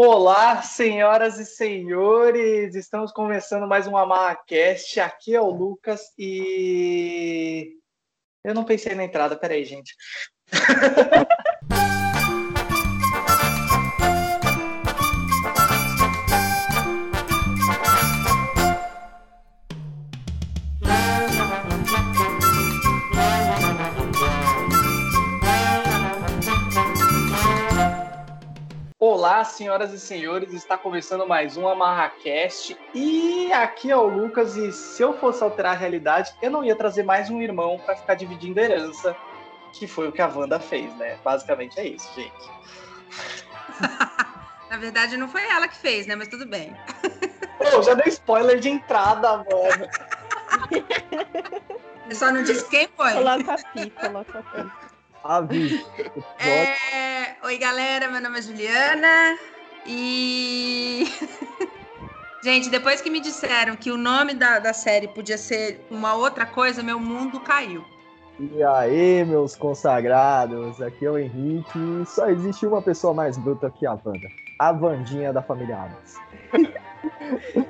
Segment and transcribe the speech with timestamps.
[0.00, 2.76] Olá, senhoras e senhores!
[2.76, 5.00] Estamos começando mais um AmarraCast.
[5.00, 7.76] Aqui é o Lucas e.
[8.44, 9.96] Eu não pensei na entrada, peraí, gente.
[29.18, 34.72] Olá, senhoras e senhores, está começando mais um AmarraCast e aqui é o Lucas e
[34.72, 38.14] se eu fosse alterar a realidade, eu não ia trazer mais um irmão para ficar
[38.14, 39.16] dividindo herança,
[39.72, 41.18] que foi o que a Wanda fez, né?
[41.24, 42.48] Basicamente é isso, gente.
[44.70, 46.14] Na verdade, não foi ela que fez, né?
[46.14, 46.76] Mas tudo bem.
[47.58, 49.88] Pô, já dei spoiler de entrada, mano.
[52.08, 53.14] Eu só não disse quem foi.
[53.14, 54.87] Coloca a pi, coloca a pi.
[55.22, 55.84] Avi.
[56.38, 57.36] É...
[57.44, 58.08] Oi, galera.
[58.08, 59.38] Meu nome é Juliana.
[59.86, 61.04] E.
[62.42, 66.46] Gente, depois que me disseram que o nome da, da série podia ser uma outra
[66.46, 67.84] coisa, meu mundo caiu.
[68.38, 72.04] E aí, meus consagrados, aqui é o Henrique.
[72.06, 74.28] Só existe uma pessoa mais bruta que a Wanda.
[74.58, 76.16] A Vandinha da família Adams.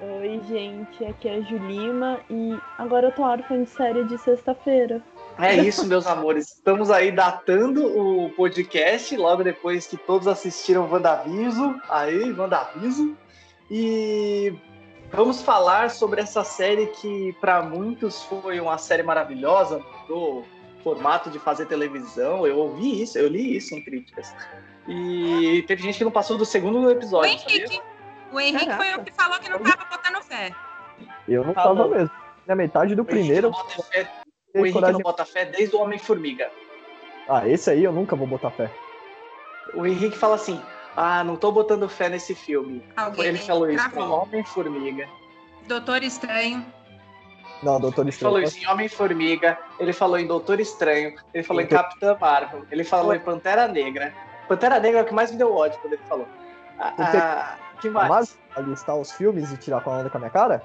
[0.00, 1.04] Oi, gente.
[1.04, 5.02] Aqui é a Julima e agora eu tô órfã de série de sexta-feira.
[5.38, 6.48] É isso, meus amores.
[6.48, 11.80] Estamos aí datando o podcast logo depois que todos assistiram Wandaviso.
[11.88, 13.16] Aí, Wandaviso.
[13.70, 14.52] E
[15.12, 20.42] vamos falar sobre essa série que para muitos foi uma série maravilhosa do
[20.82, 22.44] formato de fazer televisão.
[22.44, 24.34] Eu ouvi isso, eu li isso em críticas.
[24.88, 27.30] E teve gente que não passou do segundo episódio.
[27.30, 27.74] O Henrique.
[27.74, 27.82] Sabia?
[28.32, 28.84] O Henrique Caraca.
[28.84, 30.52] foi o que falou que não tava botando fé.
[31.28, 32.10] Eu não tava mesmo.
[32.44, 33.52] Na metade do primeiro.
[34.54, 36.50] O Henrique coragem- não bota fé desde o Homem-Formiga.
[37.28, 38.70] Ah, esse aí eu nunca vou botar fé.
[39.74, 40.60] O Henrique fala assim:
[40.96, 42.82] Ah, não tô botando fé nesse filme.
[42.96, 44.00] Alguém Ele falou isso.
[44.00, 45.06] Homem-Formiga.
[45.66, 46.64] Doutor Estranho.
[47.62, 48.32] Não, Doutor Ele Estranho.
[48.34, 52.64] falou isso em Homem-Formiga, ele falou em Doutor Estranho, ele falou em Doutor- Capitã Marvel,
[52.70, 54.14] ele falou em Pantera Negra.
[54.48, 56.26] Pantera Negra é o que mais me deu ódio quando ele falou.
[56.78, 58.08] Ah, Porque- ah, que mais?
[58.08, 60.62] Mas alistar os filmes e tirar com a onda com a minha cara?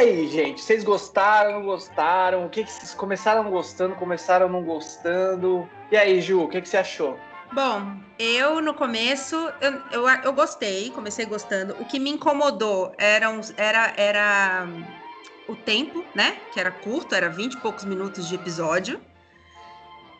[0.00, 2.46] Aí, gente, vocês gostaram, não gostaram?
[2.46, 5.68] O que, que vocês começaram gostando, começaram não gostando?
[5.90, 7.18] E aí, Ju, o que, que você achou?
[7.52, 11.74] Bom, eu no começo, eu, eu, eu gostei, comecei gostando.
[11.80, 14.84] O que me incomodou era, era, era hum,
[15.48, 16.38] o tempo, né?
[16.52, 19.00] Que era curto, era 20 e poucos minutos de episódio.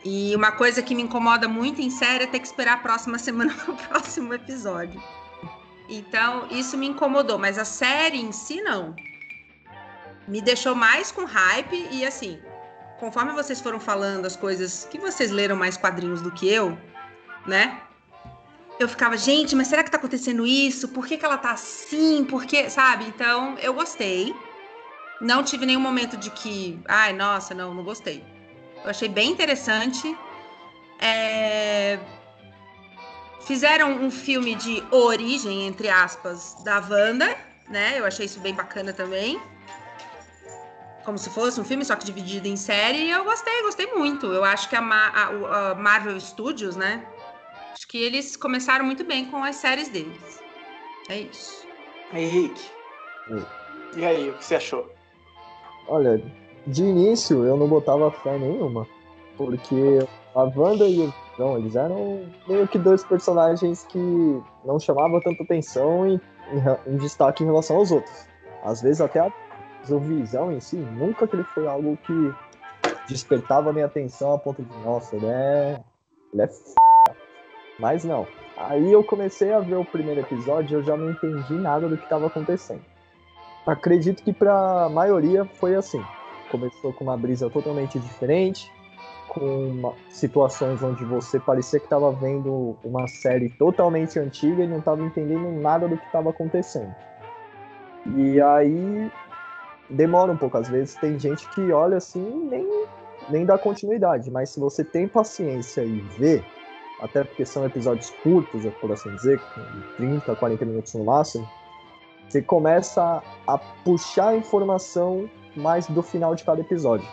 [0.04, 3.16] E uma coisa que me incomoda muito em série é ter que esperar a próxima
[3.18, 5.00] semana para o próximo episódio.
[5.88, 8.94] Então, isso me incomodou, mas a série em si não.
[10.30, 12.40] Me deixou mais com hype e assim,
[12.98, 16.78] conforme vocês foram falando as coisas que vocês leram mais quadrinhos do que eu,
[17.46, 17.80] né?
[18.78, 20.88] Eu ficava, gente, mas será que tá acontecendo isso?
[20.88, 22.24] Por que, que ela tá assim?
[22.24, 23.04] Por que, sabe?
[23.04, 24.34] Então, eu gostei.
[25.20, 28.24] Não tive nenhum momento de que, ai, nossa, não, não gostei.
[28.82, 30.16] Eu achei bem interessante.
[30.98, 31.98] É,
[33.50, 37.36] Fizeram um filme de origem, entre aspas, da Wanda,
[37.68, 37.98] né?
[37.98, 39.40] Eu achei isso bem bacana também.
[41.04, 42.98] Como se fosse um filme, só que dividido em série.
[42.98, 44.26] E eu gostei, gostei muito.
[44.26, 47.06] Eu acho que a, Ma- a- a Marvel Studios, né?
[47.72, 50.42] Acho que eles começaram muito bem com as séries deles.
[51.08, 51.66] É isso.
[52.12, 52.70] Henrique.
[53.30, 53.46] Oi.
[53.96, 54.92] E aí, o que você achou?
[55.88, 56.22] Olha,
[56.66, 58.86] de início eu não botava fé nenhuma.
[59.36, 63.98] Porque a Wanda e o Visão, eles eram meio que dois personagens que
[64.64, 66.20] não chamavam tanta atenção em,
[66.52, 68.28] em em destaque em relação aos outros.
[68.62, 69.32] Às vezes até a,
[69.88, 72.34] o Visão em si, nunca que ele foi algo que
[73.08, 75.80] despertava minha atenção a ponto de, nossa, ele é.
[76.32, 76.74] Ele é f...
[77.78, 78.26] Mas não.
[78.56, 81.96] Aí eu comecei a ver o primeiro episódio e eu já não entendi nada do
[81.96, 82.82] que estava acontecendo.
[83.66, 86.02] Acredito que para a maioria foi assim.
[86.50, 88.70] Começou com uma brisa totalmente diferente,
[89.28, 95.02] com situações onde você parecia que estava vendo uma série totalmente antiga e não estava
[95.02, 96.94] entendendo nada do que estava acontecendo.
[98.16, 99.10] E aí
[99.90, 102.86] demora um pouco, às vezes tem gente que olha assim e nem,
[103.28, 106.42] nem dá continuidade, mas se você tem paciência e vê,
[107.00, 111.48] até porque são episódios curtos, por assim dizer, com 30, 40 minutos no máximo,
[112.28, 117.08] você começa a puxar a informação mais do final de cada episódio.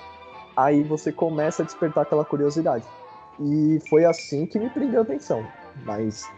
[0.55, 2.85] Aí você começa a despertar aquela curiosidade.
[3.39, 5.45] E foi assim que me prendeu a atenção.
[5.85, 6.29] Mas,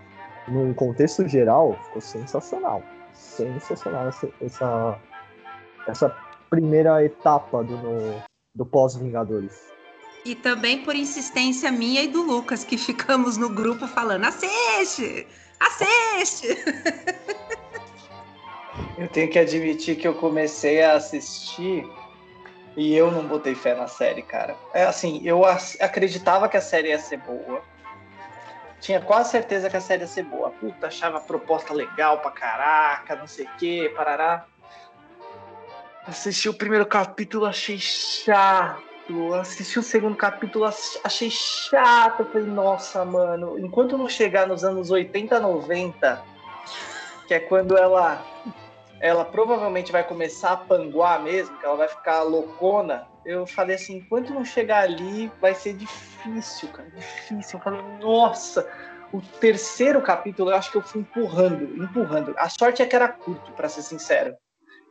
[0.48, 2.82] num contexto geral, ficou sensacional.
[3.14, 5.00] Sensacional essa, essa,
[5.88, 8.24] essa primeira etapa do, no,
[8.56, 9.70] do pós-Vingadores.
[10.26, 15.26] E também por insistência minha e do Lucas, que ficamos no grupo falando: assiste!
[15.60, 16.48] Assiste!
[18.98, 21.86] Eu tenho que admitir que eu comecei a assistir
[22.76, 24.58] e eu não botei fé na série, cara.
[24.74, 27.62] É assim, eu acreditava que a série ia ser boa.
[28.82, 30.50] Tinha quase certeza que a série ia ser boa.
[30.52, 34.46] Puta, achava a proposta legal pra caraca, não sei o que, parará.
[36.10, 38.82] Assisti o primeiro capítulo, achei chato.
[39.36, 42.26] Assisti o segundo capítulo, achei chato.
[42.26, 46.24] Falei, nossa, mano, enquanto não chegar nos anos 80, 90,
[47.28, 48.26] que é quando ela
[49.00, 53.08] ela provavelmente vai começar a panguar mesmo, que ela vai ficar loucona.
[53.24, 57.60] Eu falei assim, enquanto não chegar ali, vai ser difícil, cara, difícil.
[57.60, 58.68] Eu falei, nossa,
[59.14, 62.34] o terceiro capítulo eu acho que eu fui empurrando, empurrando.
[62.36, 64.36] A sorte é que era curto, para ser sincero.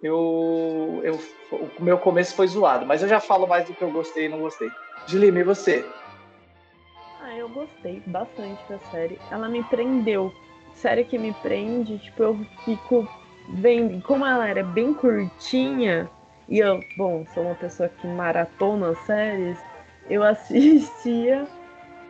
[0.03, 1.19] Eu, eu,
[1.51, 4.29] o meu começo foi zoado, mas eu já falo mais do que eu gostei e
[4.29, 4.71] não gostei.
[5.07, 5.85] Gilime, e você?
[7.21, 9.19] Ah, eu gostei bastante da série.
[9.31, 10.33] Ela me prendeu.
[10.75, 13.09] Série que me prende, tipo, eu fico
[13.49, 14.01] vendo.
[14.03, 16.09] Como ela era bem curtinha,
[16.49, 19.59] e eu, bom, sou uma pessoa que maratona séries,
[20.09, 21.49] eu assistia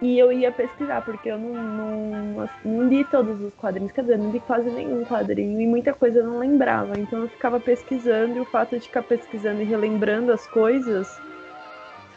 [0.01, 4.19] e eu ia pesquisar, porque eu não, não, não, li todos os quadrinhos, quer dizer,
[4.19, 6.99] não li quase nenhum quadrinho e muita coisa eu não lembrava.
[6.99, 11.21] Então eu ficava pesquisando e o fato de ficar pesquisando e relembrando as coisas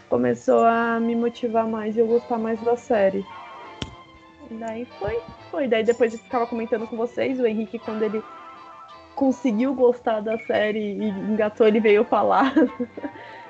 [0.07, 3.25] começou a me motivar mais e eu gostar mais da série.
[4.51, 5.19] E daí foi,
[5.49, 5.67] foi.
[5.67, 8.21] Daí depois eu ficava comentando com vocês, o Henrique, quando ele
[9.15, 12.53] conseguiu gostar da série e engatou, ele veio falar.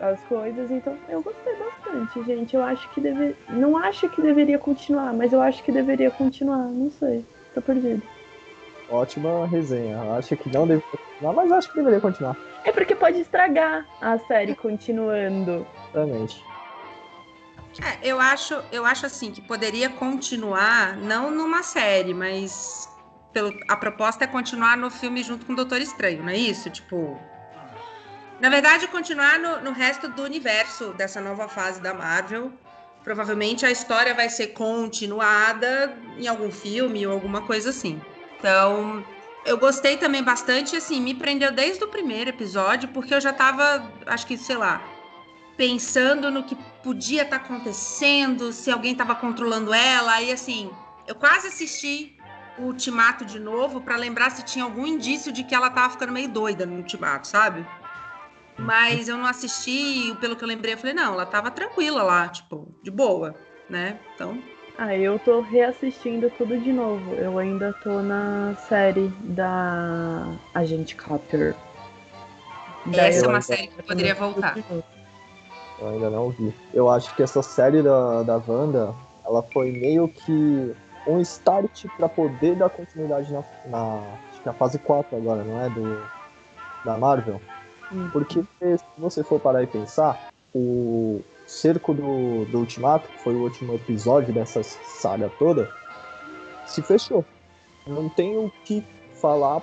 [0.00, 2.54] as coisas, então eu gostei bastante, gente.
[2.54, 3.36] Eu acho que deve.
[3.48, 7.24] Não acho que deveria continuar, mas eu acho que deveria continuar, não sei.
[7.54, 8.02] Tô perdido.
[8.88, 10.00] Ótima resenha.
[10.12, 12.36] Acho que não deveria continuar, mas acho que deveria continuar.
[12.64, 15.66] É porque pode estragar a série continuando.
[15.94, 16.44] Exatamente.
[17.82, 22.88] É, eu acho, eu acho assim que poderia continuar, não numa série, mas
[23.32, 26.68] pelo, a proposta é continuar no filme junto com o Doutor Estranho, não é isso?
[26.68, 27.16] Tipo,
[28.40, 32.50] na verdade, continuar no, no resto do universo dessa nova fase da Marvel.
[33.04, 38.00] Provavelmente a história vai ser continuada em algum filme ou alguma coisa assim.
[38.38, 39.04] Então,
[39.44, 43.90] eu gostei também bastante, assim, me prendeu desde o primeiro episódio, porque eu já tava,
[44.06, 44.82] acho que, sei lá,
[45.56, 50.70] pensando no que podia estar tá acontecendo, se alguém tava controlando ela, e assim,
[51.06, 52.16] eu quase assisti
[52.58, 56.12] o Ultimato de novo para lembrar se tinha algum indício de que ela tava ficando
[56.12, 57.66] meio doida no Ultimato, sabe?
[58.58, 62.28] Mas eu não assisti, pelo que eu lembrei, eu falei, não, ela tava tranquila lá,
[62.28, 63.34] tipo, de boa,
[63.68, 63.98] né?
[64.14, 64.38] Então.
[64.76, 67.14] Ah, eu tô reassistindo tudo de novo.
[67.14, 71.54] Eu ainda tô na série da Agente Carter.
[72.92, 74.56] Essa é uma série que poderia voltar.
[75.78, 76.54] Eu ainda não vi.
[76.72, 78.94] Eu acho que essa série da, da Wanda,
[79.24, 80.74] ela foi meio que
[81.06, 85.60] um start para poder dar continuidade na, na, acho que na fase 4 agora, não
[85.60, 85.68] é?
[85.70, 86.02] Do,
[86.84, 87.40] da Marvel.
[88.12, 93.42] Porque se você for parar e pensar, o cerco do, do Ultimato, que foi o
[93.42, 95.70] último episódio dessa saga toda,
[96.66, 97.24] se fechou.
[97.86, 98.84] Não tem o que
[99.20, 99.62] falar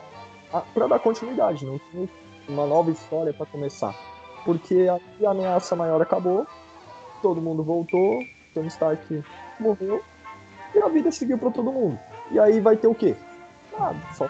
[0.74, 2.10] para dar continuidade, não tem
[2.48, 3.96] uma nova história para começar.
[4.44, 6.46] Porque a, a ameaça maior acabou,
[7.22, 8.20] todo mundo voltou,
[8.54, 9.24] Tony Stark
[9.60, 10.04] morreu
[10.74, 12.00] e a vida seguiu para todo mundo.
[12.32, 13.16] E aí vai ter o quê?
[13.78, 14.30] Nada, só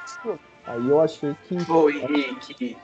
[0.66, 1.72] Aí eu achei que.
[1.72, 2.78] Ô, Henrique,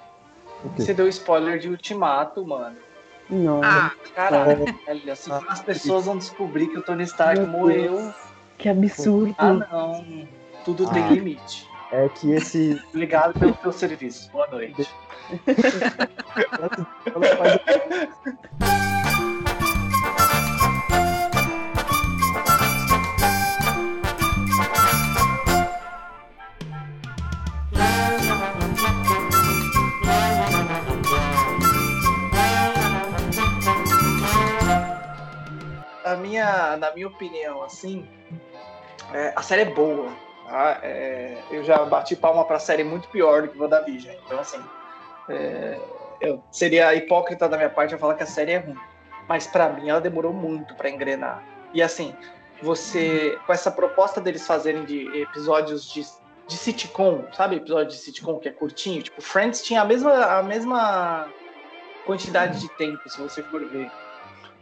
[0.76, 2.76] você deu spoiler de Ultimato, mano.
[3.30, 3.62] Não.
[3.64, 4.66] Ah, caralho.
[5.12, 8.14] Assim, as pessoas vão descobrir que o Tony Stark morreu.
[8.58, 9.36] Que absurdo.
[9.38, 10.28] Ah, não.
[10.64, 11.68] Tudo ah, tem limite.
[11.92, 12.82] É que esse.
[12.90, 14.32] Obrigado pelo teu serviço.
[14.32, 14.88] Boa noite.
[36.24, 38.08] minha, na minha opinião, assim,
[39.14, 40.10] é, a série é boa.
[40.48, 40.80] Tá?
[40.82, 44.16] É, eu já bati palma para a série muito pior do que WandaVision.
[44.26, 44.64] Então, assim,
[45.30, 45.80] é,
[46.22, 48.78] eu seria hipócrita da minha parte a falar que a série é ruim.
[49.28, 51.44] Mas para mim ela demorou muito para engrenar.
[51.74, 52.16] E assim,
[52.62, 56.06] você com essa proposta deles fazerem de episódios de,
[56.48, 57.56] de sitcom, sabe?
[57.56, 61.30] Episódio de sitcom que é curtinho, tipo Friends tinha a mesma a mesma
[62.06, 63.90] quantidade de tempo, se você for ver.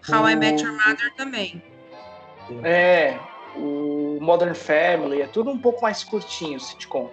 [0.09, 1.61] How I Met Your Mother também.
[2.63, 3.17] É,
[3.55, 7.09] o Modern Family, é tudo um pouco mais curtinho, sitcom.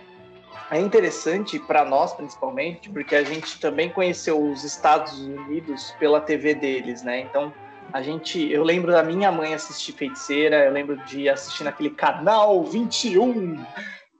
[0.71, 6.55] É interessante para nós, principalmente, porque a gente também conheceu os Estados Unidos pela TV
[6.55, 7.21] deles, né?
[7.21, 7.53] Então,
[7.93, 12.63] a gente, eu lembro da minha mãe assistir Feiticeira, eu lembro de assistir naquele canal
[12.65, 13.65] 21.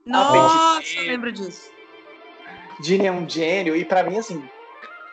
[0.05, 1.69] Nossa, eu lembro disso.
[2.81, 4.43] Ginny é um gênio, e para mim, assim,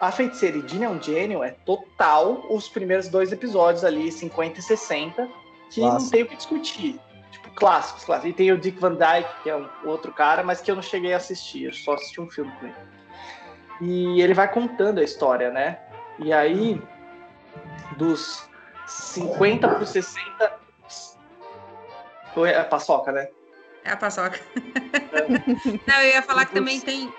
[0.00, 4.58] a Feiticeira e Ginny é um gênio é total os primeiros dois episódios ali, 50
[4.58, 5.28] e 60,
[5.70, 5.98] que Nossa.
[5.98, 7.00] não tem o que discutir.
[7.30, 8.30] Tipo, clássicos, clássicos.
[8.30, 10.82] E tem o Dick Van Dyke, que é um outro cara, mas que eu não
[10.82, 12.74] cheguei a assistir, eu só assisti um filme com ele.
[13.80, 15.78] E ele vai contando a história, né?
[16.18, 16.80] E aí,
[17.96, 18.48] dos
[18.86, 20.66] 50 para 60.
[22.36, 23.28] É a paçoca, né?
[23.84, 24.38] É a paçoca.
[25.12, 25.28] É.
[25.86, 27.12] não, eu ia falar que também tem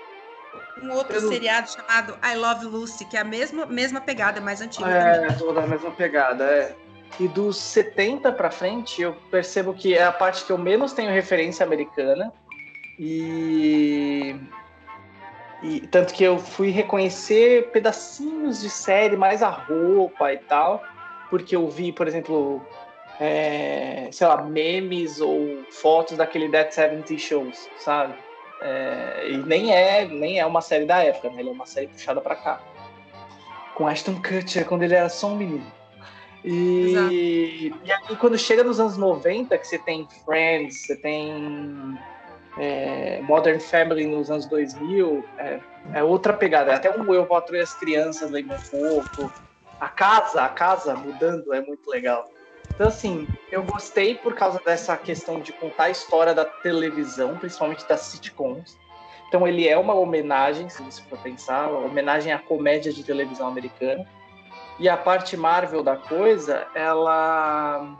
[0.82, 1.28] um outro não...
[1.28, 4.88] seriado chamado I Love Lucy, que é a mesma, mesma pegada, mais antiga.
[4.88, 6.74] É, toda a mesma pegada, é.
[7.18, 11.10] E dos 70 para frente, eu percebo que é a parte que eu menos tenho
[11.10, 12.32] referência americana.
[12.98, 14.36] E
[15.62, 20.84] e tanto que eu fui reconhecer pedacinhos de série, mais a roupa e tal,
[21.28, 22.62] porque eu vi, por exemplo,
[23.18, 28.14] é, sei lá, memes ou fotos daquele Dead 70 Shows, sabe?
[28.60, 31.40] É, e nem é, nem é uma série da época, né?
[31.40, 32.60] Ele é uma série puxada para cá.
[33.74, 35.72] Com Ashton Kutcher, quando ele era só um menino.
[36.44, 41.98] E, e aí, quando chega nos anos 90, que você tem Friends, você tem
[42.58, 45.60] é, Modern Family nos anos 2000 é,
[45.94, 46.74] é outra pegada.
[46.74, 49.32] Até um Eu Patrulho as Crianças lembra um pouco.
[49.80, 52.28] A casa, a casa mudando é muito legal.
[52.78, 57.84] Então, assim, eu gostei por causa dessa questão de contar a história da televisão, principalmente
[57.88, 58.78] das sitcoms.
[59.26, 63.48] Então, ele é uma homenagem, se você for pensar, uma homenagem à comédia de televisão
[63.48, 64.06] americana.
[64.78, 67.98] E a parte Marvel da coisa, ela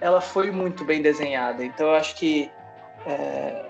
[0.00, 1.64] ela foi muito bem desenhada.
[1.64, 2.48] Então, eu acho que
[3.04, 3.66] é,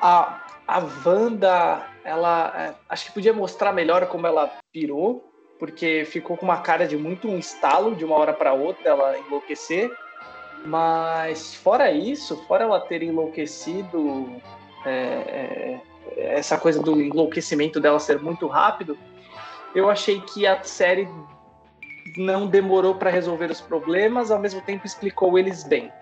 [0.00, 5.27] a, a Wanda, ela é, acho que podia mostrar melhor como ela pirou,
[5.58, 9.18] porque ficou com uma cara de muito um estalo de uma hora para outra ela
[9.18, 9.90] enlouquecer.
[10.64, 14.40] Mas fora isso, fora ela ter enlouquecido,
[14.84, 15.80] é, é,
[16.16, 18.98] essa coisa do enlouquecimento dela ser muito rápido,
[19.74, 21.08] eu achei que a série
[22.16, 25.92] não demorou para resolver os problemas, ao mesmo tempo explicou eles bem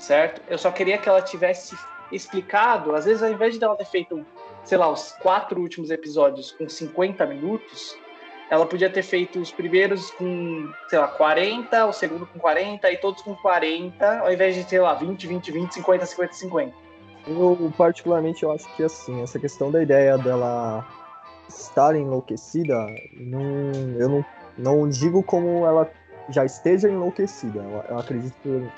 [0.00, 0.40] certo?
[0.48, 1.76] Eu só queria que ela tivesse
[2.10, 4.26] explicado, às vezes ao invés de ela ter feito,
[4.64, 7.96] sei lá, os quatro últimos episódios com 50 minutos,
[8.50, 12.96] ela podia ter feito os primeiros com, sei lá, 40, o segundo com 40 e
[12.96, 16.74] todos com 40, ao invés de, sei lá, 20, 20, 20, 50, 50, 50.
[17.28, 20.84] Eu, particularmente, eu acho que, assim, essa questão da ideia dela
[21.48, 22.74] estar enlouquecida,
[23.14, 24.24] não, eu não,
[24.58, 25.88] não digo como ela
[26.28, 27.60] já esteja enlouquecida.
[27.60, 28.68] Eu, eu acredito que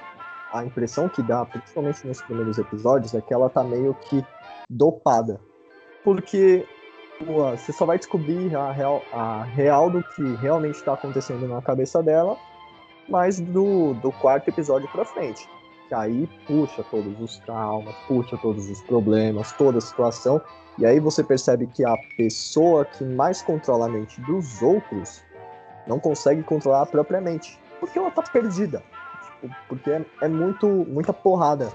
[0.52, 4.22] a impressão que dá, principalmente nos primeiros episódios, é que ela tá meio que
[4.68, 5.40] dopada.
[6.04, 6.66] Porque
[7.22, 11.62] pô, você só vai descobrir a real, a real do que realmente está acontecendo na
[11.62, 12.36] cabeça dela,
[13.08, 15.48] mas do, do quarto episódio pra frente.
[15.88, 20.40] Que aí puxa todos os traumas, puxa todos os problemas, toda a situação.
[20.78, 25.22] E aí você percebe que a pessoa que mais controla a mente dos outros
[25.86, 27.58] não consegue controlar propriamente.
[27.78, 28.82] Porque ela tá perdida
[29.68, 31.72] porque é, é muito, muita porrada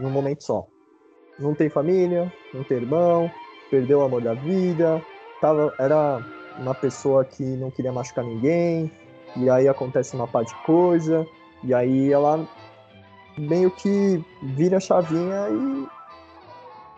[0.00, 0.66] num momento só.
[1.38, 3.30] Não tem família, não tem irmão,
[3.74, 5.02] perdeu o amor da vida,
[5.40, 6.20] tava, era
[6.60, 8.88] uma pessoa que não queria machucar ninguém,
[9.36, 11.26] e aí acontece uma par de coisa,
[11.64, 12.48] e aí ela
[13.36, 15.88] meio que vira a chavinha e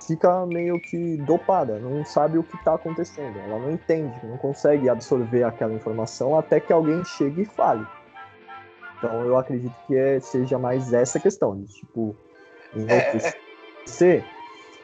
[0.06, 4.90] fica meio que dopada, não sabe o que está acontecendo, ela não entende, não consegue
[4.90, 7.87] absorver aquela informação até que alguém chegue e fale.
[8.99, 12.14] Então eu acredito que é, seja mais essa questão, de, tipo,
[12.75, 14.36] enlouquecer, é.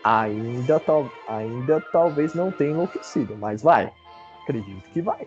[0.04, 3.92] Ainda, tal, ainda talvez não tenha enlouquecido, mas vai.
[4.42, 5.26] Acredito que vai.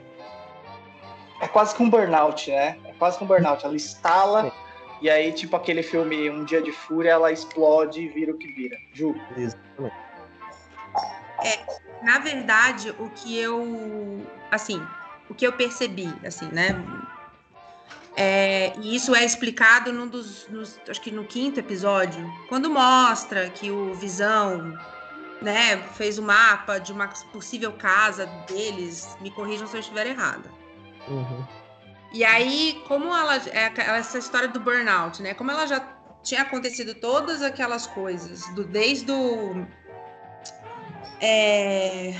[1.42, 2.78] É quase que um burnout, né?
[2.86, 3.66] É quase que um burnout.
[3.66, 4.52] Ela instala
[5.02, 8.48] e aí, tipo aquele filme Um Dia de Fúria, ela explode e vira o que
[8.48, 8.78] vira.
[8.94, 9.16] Ju.
[9.38, 9.96] Exatamente.
[11.44, 11.60] É,
[12.04, 14.82] na verdade, o que eu, assim,
[15.30, 16.70] o que eu percebi, assim, né?
[18.18, 23.50] É, e isso é explicado num dos, nos, acho que no quinto episódio, quando mostra
[23.50, 24.78] que o Visão,
[25.42, 29.18] né, fez o um mapa de uma possível casa deles.
[29.20, 30.50] Me corrijam se eu estiver errada.
[31.08, 31.46] Uhum.
[32.14, 35.34] E aí, como ela é essa história do burnout, né?
[35.34, 35.82] Como ela já
[36.24, 39.68] tinha acontecido todas aquelas coisas, do desde o
[41.20, 42.16] é,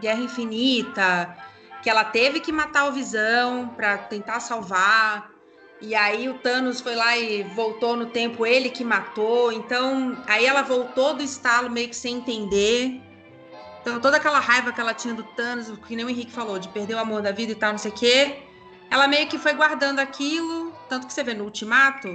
[0.00, 1.36] Guerra Infinita,
[1.82, 5.30] que ela teve que matar o Visão para tentar salvar.
[5.80, 9.52] E aí o Thanos foi lá e voltou no tempo, ele que matou.
[9.52, 13.00] Então, aí ela voltou do estalo meio que sem entender.
[13.80, 16.68] Então, toda aquela raiva que ela tinha do Thanos, que nem o Henrique falou, de
[16.68, 18.42] perder o amor da vida e tal, não sei o quê.
[18.90, 20.72] Ela meio que foi guardando aquilo.
[20.88, 22.08] Tanto que você vê no Ultimato,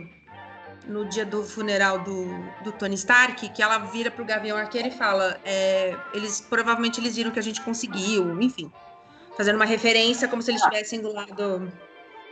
[0.85, 2.27] no dia do funeral do,
[2.63, 7.15] do Tony Stark, que ela vira pro Gavião Arqueiro e fala: é, eles provavelmente eles
[7.15, 8.69] viram que a gente conseguiu, enfim.
[9.37, 11.71] Fazendo uma referência como se eles estivessem do lado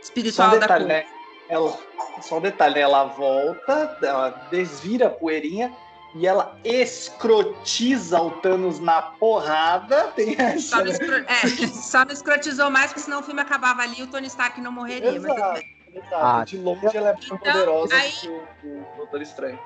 [0.00, 1.06] espiritual um detalhe, da né?
[1.52, 1.78] Ela,
[2.22, 5.70] só um detalhe, ela volta, ela desvira a poeirinha
[6.14, 10.04] e ela escrotiza o Thanos na porrada.
[10.16, 10.90] Tem essa, Só não, né?
[10.92, 11.14] escro...
[11.14, 14.58] é, só não escrotizou mais, porque senão o filme acabava ali e o Tony Stark
[14.62, 15.12] não morreria.
[15.20, 15.68] Mas Exato, bem.
[15.94, 16.14] exato.
[16.24, 19.58] Ah, De longe ela é mais então, poderosa aí- do que o, o Doutor Estranho.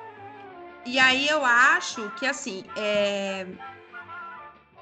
[0.85, 3.47] E aí eu acho que assim, é,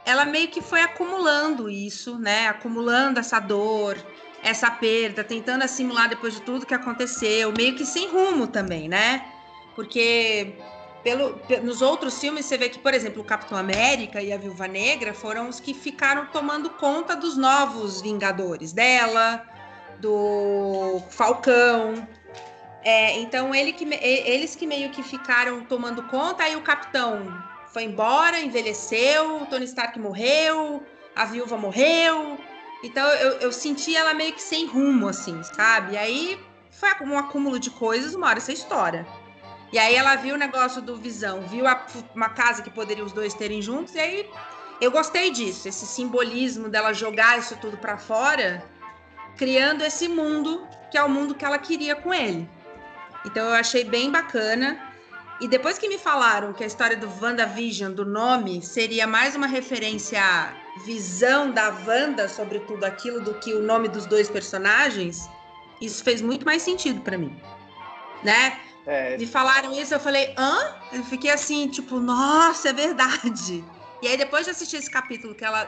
[0.06, 2.48] ela meio que foi acumulando isso, né?
[2.48, 3.96] Acumulando essa dor,
[4.44, 9.24] essa perda, tentando assimilar depois de tudo que aconteceu, meio que sem rumo também, né?
[9.74, 10.54] Porque
[11.02, 14.36] pelo, pe- nos outros filmes você vê que, por exemplo, o Capitão América e a
[14.36, 19.42] Viúva Negra foram os que ficaram tomando conta dos novos Vingadores dela,
[19.98, 22.06] do Falcão.
[22.82, 27.84] É, então ele que, eles que meio que ficaram tomando conta, aí o Capitão foi
[27.84, 30.82] embora, envelheceu, o Tony Stark morreu,
[31.16, 32.38] a viúva morreu.
[32.84, 35.94] Então eu, eu senti ela meio que sem rumo, assim, sabe?
[35.94, 39.06] E aí foi um acúmulo de coisas, uma hora essa história.
[39.72, 43.12] E aí ela viu o negócio do Visão, viu a- uma casa que poderia os
[43.12, 44.30] dois terem juntos, e aí
[44.82, 48.62] eu gostei disso, esse simbolismo dela jogar isso tudo pra fora,
[49.38, 52.48] criando esse mundo que é o mundo que ela queria com ele.
[53.24, 54.78] Então eu achei bem bacana.
[55.40, 59.46] E depois que me falaram que a história do WandaVision, do nome, seria mais uma
[59.48, 65.28] referência à visão da Wanda sobre tudo aquilo do que o nome dos dois personagens,
[65.80, 67.34] isso fez muito mais sentido pra mim.
[68.22, 68.58] Né?
[68.86, 70.74] É, Me falaram isso, eu falei, hã?
[70.92, 73.64] Eu fiquei assim, tipo, nossa, é verdade.
[74.02, 75.66] E aí, depois de assistir esse capítulo que ela.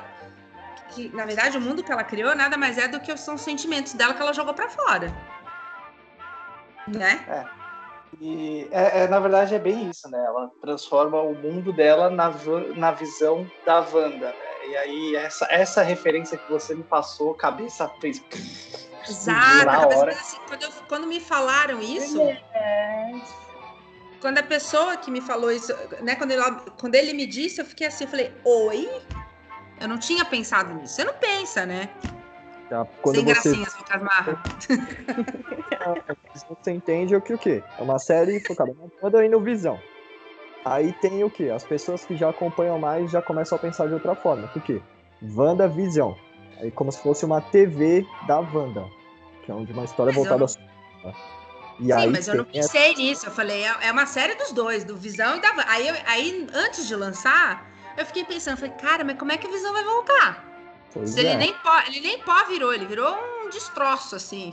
[0.90, 3.40] Que, na verdade, o mundo que ela criou nada mais é do que são os
[3.40, 5.08] sentimentos dela que ela jogou pra fora.
[6.86, 7.24] Né?
[8.20, 10.22] E é, é, na verdade é bem isso, né?
[10.24, 12.30] Ela transforma o mundo dela na,
[12.76, 14.28] na visão da Wanda.
[14.28, 14.55] né?
[14.68, 18.22] E aí, essa, essa referência que você me passou, cabeça fez.
[19.08, 19.64] Exato.
[19.64, 20.12] Na Mas, hora.
[20.12, 22.20] assim, quando, eu- quando me falaram isso,
[22.54, 23.12] É.
[24.20, 26.16] quando a pessoa que me falou isso, né?
[26.16, 26.42] Quando ele,
[26.80, 28.90] quando ele me disse, eu fiquei assim, eu falei, oi?
[29.80, 30.94] Eu não tinha pensado nisso.
[30.94, 31.88] Você não pensa, né?
[32.68, 34.42] Já, quando Sem você, gracinhas, Lucas Marra.
[36.34, 37.62] você entende o que o quê?
[37.78, 39.80] É uma série focada na Wanda e no Visão.
[40.68, 41.50] Aí tem o quê?
[41.54, 44.48] As pessoas que já acompanham mais já começam a pensar de outra forma.
[44.48, 44.82] Por quê?
[45.34, 46.16] Wanda Visão.
[46.60, 48.84] Aí como se fosse uma TV da Wanda.
[49.44, 50.52] Que é onde uma história Mas eu voltada
[51.04, 51.36] não- a...
[51.78, 53.26] E Sim, aí mas eu não tem essa- pensei nisso.
[53.26, 55.64] Eu falei, é é uma série dos dois, do Visão e da Van.
[55.68, 57.64] Aí, eu- aí antes de lançar,
[57.96, 60.44] eu fiquei pensando, falei, cara, mas como é que o Visão vai voltar?
[60.92, 61.36] Pois ele, é.
[61.36, 64.52] nem pó, ele nem pó virou, ele virou um destroço, assim.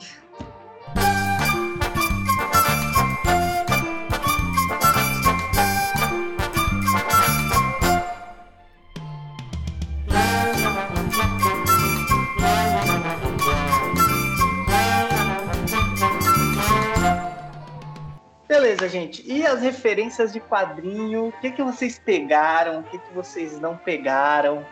[18.63, 19.21] Beleza, gente.
[19.29, 21.27] E as referências de quadrinho?
[21.27, 22.79] O que, que vocês pegaram?
[22.79, 24.65] O que, que vocês não pegaram?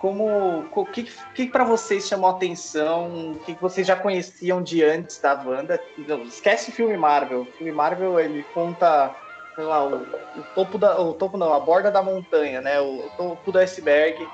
[0.00, 3.34] Como, o que, que para vocês chamou atenção?
[3.34, 5.80] O que, que vocês já conheciam de antes da Wanda?
[5.98, 7.42] Não, esquece o filme Marvel.
[7.42, 9.14] O filme Marvel ele conta,
[9.54, 12.80] sei lá, o, o topo da, o topo não, a borda da montanha, né?
[12.80, 14.26] O, topo do iceberg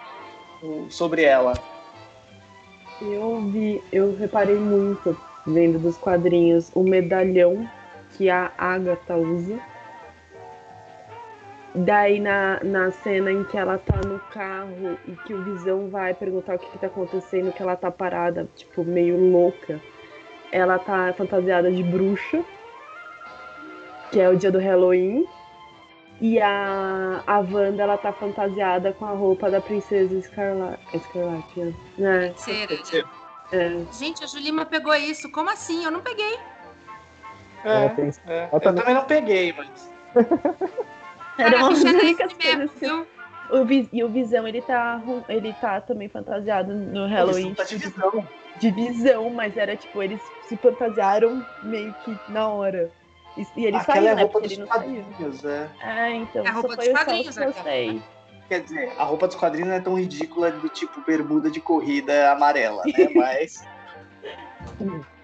[0.63, 1.53] o- sobre ela.
[3.03, 5.15] Eu vi, eu reparei muito
[5.47, 7.69] vendo dos quadrinhos o medalhão
[8.19, 9.59] que a Agatha usa.
[11.73, 16.13] Daí na, na cena em que ela tá no carro e que o Visão vai
[16.13, 19.81] perguntar o que, que tá acontecendo, que ela tá parada, tipo, meio louca.
[20.51, 22.45] Ela tá fantasiada de bruxa,
[24.11, 25.25] que é o dia do Halloween.
[26.21, 30.97] E a, a Wanda, ela tá fantasiada com a roupa da princesa Escarlate.
[30.97, 32.35] Escarlate, né?
[32.37, 33.09] Feiticeira.
[33.53, 33.85] É.
[33.93, 35.31] Gente, a Julima pegou isso.
[35.31, 35.85] Como assim?
[35.85, 36.37] Eu não peguei.
[37.65, 38.45] É, É, tem- é.
[38.45, 39.69] Eu Eu também- não peguei, mas.
[41.39, 43.07] Era Cara, uma a bicha das era únicas coisas que viu?
[43.51, 47.77] O Vi- e o Visão, ele tá, ele tá também fantasiado no Halloween Tá de
[47.77, 48.29] visão.
[48.57, 52.91] de visão, mas era tipo, eles se fantasiaram meio que na hora.
[53.37, 54.23] E, e ele Aquela saiu, é a né?
[54.23, 55.05] roupa dos ele não saiu.
[55.05, 55.71] quadrinhos, é.
[55.81, 57.65] É, então, É a roupa dos quadrinhos, que eu aquela.
[57.65, 58.03] sei.
[58.49, 62.33] Quer dizer, a roupa dos quadrinhos não é tão ridícula do tipo bermuda de corrida
[62.33, 62.93] amarela, né?
[63.15, 63.63] Mas.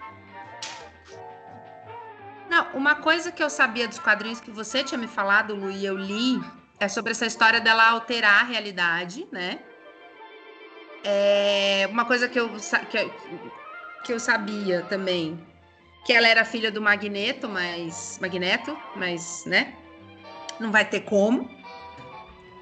[2.55, 5.85] Não, uma coisa que eu sabia dos quadrinhos que você tinha me falado, Lu, e
[5.85, 6.41] eu li,
[6.79, 9.59] é sobre essa história dela alterar a realidade, né?
[11.03, 12.49] É uma coisa que eu,
[12.89, 13.13] que, eu,
[14.05, 15.37] que eu sabia também,
[16.05, 19.75] que ela era filha do Magneto, mas Magneto, mas, né?
[20.57, 21.49] Não vai ter como.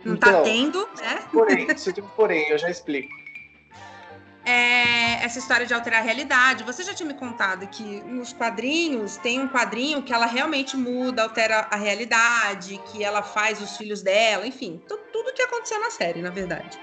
[0.04, 1.24] Não tá então, tá tendo, né?
[1.32, 3.14] Porém, se eu porém, eu já explico.
[4.46, 6.66] É, essa história de alterar a realidade.
[6.66, 11.24] Você já tinha me contado que nos quadrinhos tem um quadrinho que ela realmente muda,
[11.24, 16.22] altera a realidade, que ela faz os filhos dela, enfim, tudo que aconteceu na série,
[16.22, 16.78] na verdade.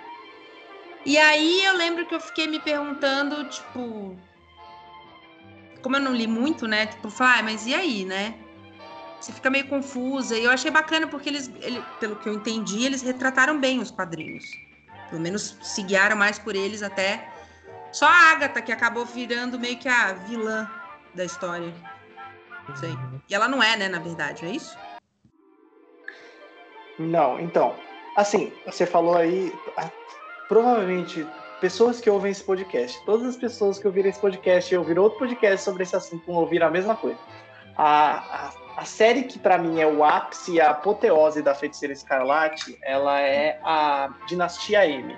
[1.04, 4.16] E aí eu lembro que eu fiquei me perguntando, tipo,
[5.82, 6.86] como eu não li muito, né?
[6.86, 8.34] Tipo, falar, ah, mas e aí, né?
[9.20, 10.36] Você fica meio confusa.
[10.36, 13.90] E eu achei bacana porque eles, ele, pelo que eu entendi, eles retrataram bem os
[13.90, 14.58] quadrinhos.
[15.08, 17.29] Pelo menos se guiaram mais por eles até.
[17.92, 20.70] Só a Agatha que acabou virando meio que a vilã
[21.14, 21.72] da história.
[22.68, 22.90] Não sei.
[23.28, 24.78] E ela não é, né, na verdade, é isso?
[26.98, 27.74] Não, então.
[28.16, 29.52] Assim, você falou aí.
[30.48, 31.26] Provavelmente
[31.60, 35.18] pessoas que ouvem esse podcast, todas as pessoas que ouviram esse podcast e ouviram outro
[35.18, 37.18] podcast sobre esse assunto vão ouvir a mesma coisa.
[37.76, 41.92] A, a, a série que para mim é o ápice e a apoteose da Feiticeira
[41.92, 45.16] Escarlate, ela é a Dinastia M.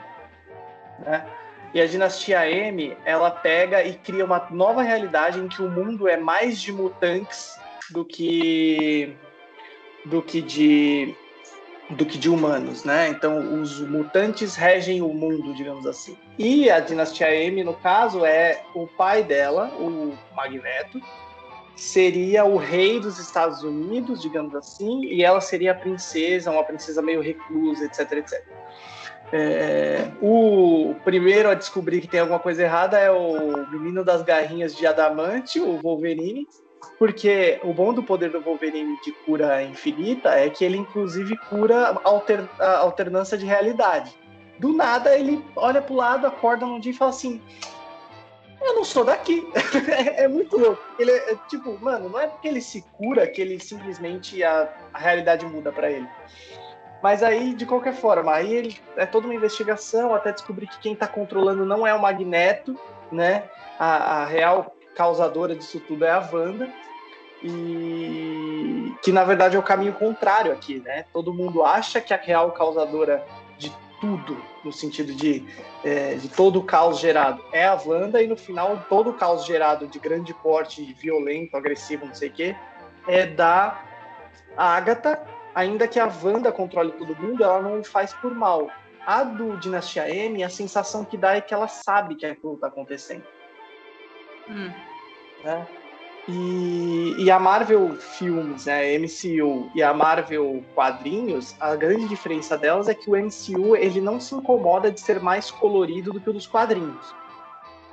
[0.98, 1.26] Né?
[1.74, 6.06] E a Dinastia M, ela pega e cria uma nova realidade em que o mundo
[6.06, 7.58] é mais de mutantes
[7.90, 9.16] do que
[10.04, 11.14] do que de
[11.90, 13.08] do que de humanos, né?
[13.08, 16.16] Então, os mutantes regem o mundo, digamos assim.
[16.38, 21.00] E a dinastia M, no caso, é o pai dela, o Magneto,
[21.76, 27.02] seria o rei dos Estados Unidos, digamos assim, e ela seria a princesa, uma princesa
[27.02, 28.42] meio reclusa, etc, etc.
[29.32, 34.76] É, o primeiro a descobrir que tem alguma coisa errada é o menino das garrinhas
[34.76, 36.46] de adamante, o Wolverine,
[36.98, 41.98] porque o bom do poder do Wolverine de cura infinita é que ele, inclusive, cura
[42.04, 44.14] alter, a alternância de realidade.
[44.58, 47.40] Do nada, ele olha pro lado, acorda num dia e fala assim:
[48.60, 49.48] Eu não sou daqui.
[50.16, 50.82] é, muito louco.
[50.98, 54.98] Ele é, tipo, mano, não é porque ele se cura que ele simplesmente a, a
[54.98, 56.08] realidade muda para ele.
[57.02, 60.92] Mas aí, de qualquer forma, aí ele, é toda uma investigação até descobrir que quem
[60.92, 62.78] está controlando não é o Magneto,
[63.10, 63.44] né?
[63.78, 66.70] A, a real causadora disso tudo é a Wanda.
[67.42, 71.04] E que na verdade é o caminho contrário aqui, né?
[71.12, 73.26] Todo mundo acha que a real causadora
[73.58, 75.44] de tudo, no sentido de,
[75.84, 79.44] é, de todo o caos gerado, é a Wanda, e no final todo o caos
[79.44, 82.56] gerado de grande porte, violento, agressivo, não sei o quê,
[83.08, 83.82] é da
[84.56, 85.20] Agatha,
[85.54, 88.70] ainda que a Wanda controle todo mundo, ela não faz por mal.
[89.06, 92.68] A do Dinastia M, a sensação que dá é que ela sabe que aquilo está
[92.68, 93.24] acontecendo.
[94.48, 94.70] Hum.
[95.44, 95.66] Né?
[96.28, 102.88] E, e, a Marvel Filmes, né, MCU e a Marvel Quadrinhos, a grande diferença delas
[102.88, 106.32] é que o MCU ele não se incomoda de ser mais colorido do que o
[106.32, 107.12] dos quadrinhos,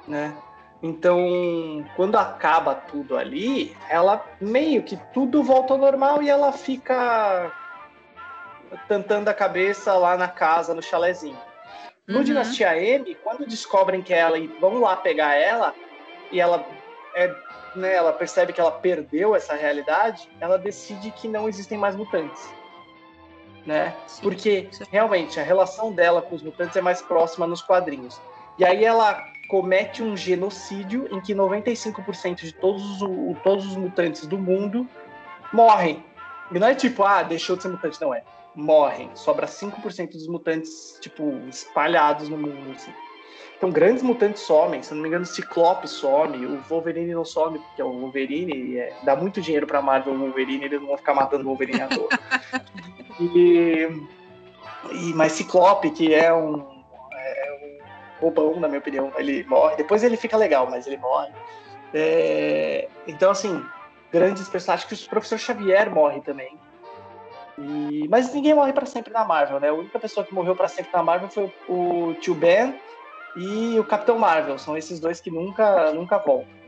[0.08, 0.38] né?
[0.82, 7.52] Então, quando acaba tudo ali, ela meio que tudo volta ao normal e ela fica
[8.88, 11.38] tentando a cabeça lá na casa, no chalezinho.
[12.08, 12.24] No uhum.
[12.24, 15.76] Dinastia M, quando descobrem que é ela e vão lá pegar ela,
[16.32, 16.65] e ela
[17.13, 17.36] é,
[17.76, 22.50] né, ela percebe que ela perdeu essa realidade, ela decide que não existem mais mutantes.
[23.65, 23.94] Né?
[24.08, 28.20] Sim, Porque realmente a relação dela com os mutantes é mais próxima nos quadrinhos.
[28.58, 34.28] E aí ela comete um genocídio em que 95% de todos os, todos os mutantes
[34.28, 34.88] do mundo
[35.52, 36.06] morrem.
[36.52, 38.24] E não é tipo, ah, deixou de ser mutante, não é.
[38.56, 39.10] Morrem.
[39.16, 42.94] Sobra 5% dos mutantes, tipo, espalhados no mundo, assim.
[43.58, 44.84] Então, grandes mutantes somem.
[44.84, 46.46] Se não me engano, o Ciclope some.
[46.46, 50.18] O Wolverine não some, porque é o Wolverine é, dá muito dinheiro pra Marvel o
[50.18, 52.08] Wolverine, eles não vão ficar matando o Wolverine à toa.
[53.20, 53.88] e,
[54.92, 56.79] e, mas Ciclope, que é um, é um
[58.20, 59.76] bobão, na minha opinião, ele morre.
[59.76, 61.32] Depois ele fica legal, mas ele morre.
[61.94, 63.64] É, então, assim,
[64.12, 65.06] grandes personagens.
[65.06, 66.58] O Professor Xavier morre também.
[67.58, 69.70] E, mas ninguém morre para sempre na Marvel, né?
[69.70, 72.80] A única pessoa que morreu para sempre na Marvel foi o, o tio Ben
[73.36, 74.58] e o Capitão Marvel.
[74.58, 76.59] São esses dois que nunca, nunca voltam.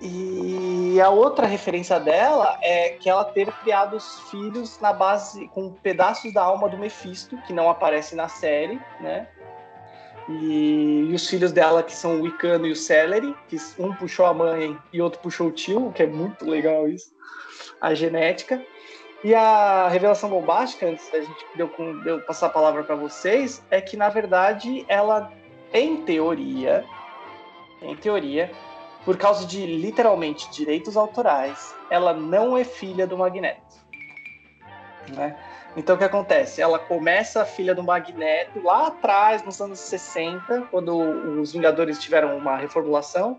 [0.00, 5.70] E a outra referência dela é que ela ter criado os filhos na base com
[5.72, 9.28] pedaços da alma do Mephisto, que não aparece na série, né?
[10.26, 14.24] E, e os filhos dela, que são o Wicano e o Celery, que um puxou
[14.24, 17.12] a mãe e outro puxou o tio, que é muito legal isso,
[17.80, 18.64] a genética.
[19.22, 21.70] E a revelação bombástica, antes da gente deu,
[22.04, 25.30] deu passar a palavra para vocês, é que na verdade ela,
[25.74, 26.86] em teoria,
[27.82, 28.50] em teoria,
[29.04, 33.80] por causa de literalmente direitos autorais, ela não é filha do Magneto.
[35.14, 35.36] Né?
[35.76, 36.60] Então o que acontece?
[36.60, 40.96] Ela começa a filha do Magneto lá atrás, nos anos 60, quando
[41.40, 43.38] os Vingadores tiveram uma reformulação.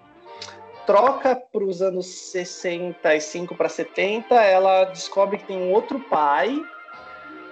[0.85, 6.59] Troca para os anos 65 para 70, ela descobre que tem um outro pai,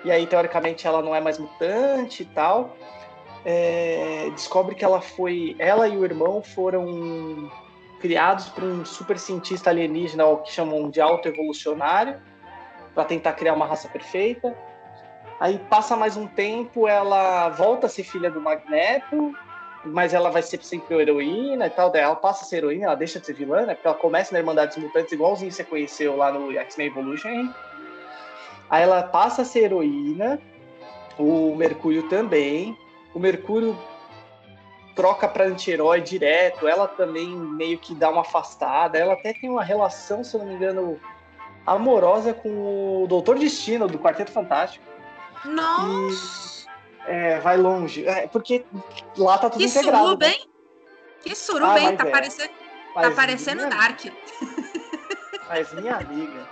[0.04, 2.76] e aí teoricamente ela não é mais mutante e tal.
[3.46, 5.56] É, descobre que ela foi.
[5.60, 7.50] Ela e o irmão foram
[8.00, 12.20] criados por um super cientista alienígena, que chamam de autoevolucionário,
[12.94, 14.56] para tentar criar uma raça perfeita.
[15.40, 19.34] Aí passa mais um tempo, ela volta a ser filha do Magneto,
[19.86, 21.90] mas ela vai ser sempre heroína e tal.
[21.90, 23.74] Daí ela passa a ser heroína, ela deixa de ser vilã, né?
[23.74, 27.54] Porque ela começa na Irmandade dos Mutantes, igualzinho você conheceu lá no X-Men Evolution.
[28.70, 30.40] Aí ela passa a ser heroína,
[31.18, 32.78] o Mercúrio também.
[33.14, 33.78] O Mercúrio
[35.00, 38.98] troca para anti-herói direto, ela também meio que dá uma afastada.
[38.98, 41.00] Ela até tem uma relação, se eu não me engano,
[41.66, 44.84] amorosa com o Doutor Destino, do Quarteto Fantástico.
[45.46, 46.68] Nossa!
[47.08, 48.06] E, é, vai longe.
[48.06, 48.66] É, porque
[49.18, 50.04] lá tá tudo que integrado.
[50.04, 50.34] Suruba, né?
[50.34, 50.50] hein?
[51.22, 51.96] Que suruba, ah, hein?
[51.96, 52.12] Tá, é.
[52.12, 52.54] parecendo,
[52.94, 53.70] tá parecendo minha...
[53.70, 54.02] Dark.
[55.48, 56.46] Mas minha amiga,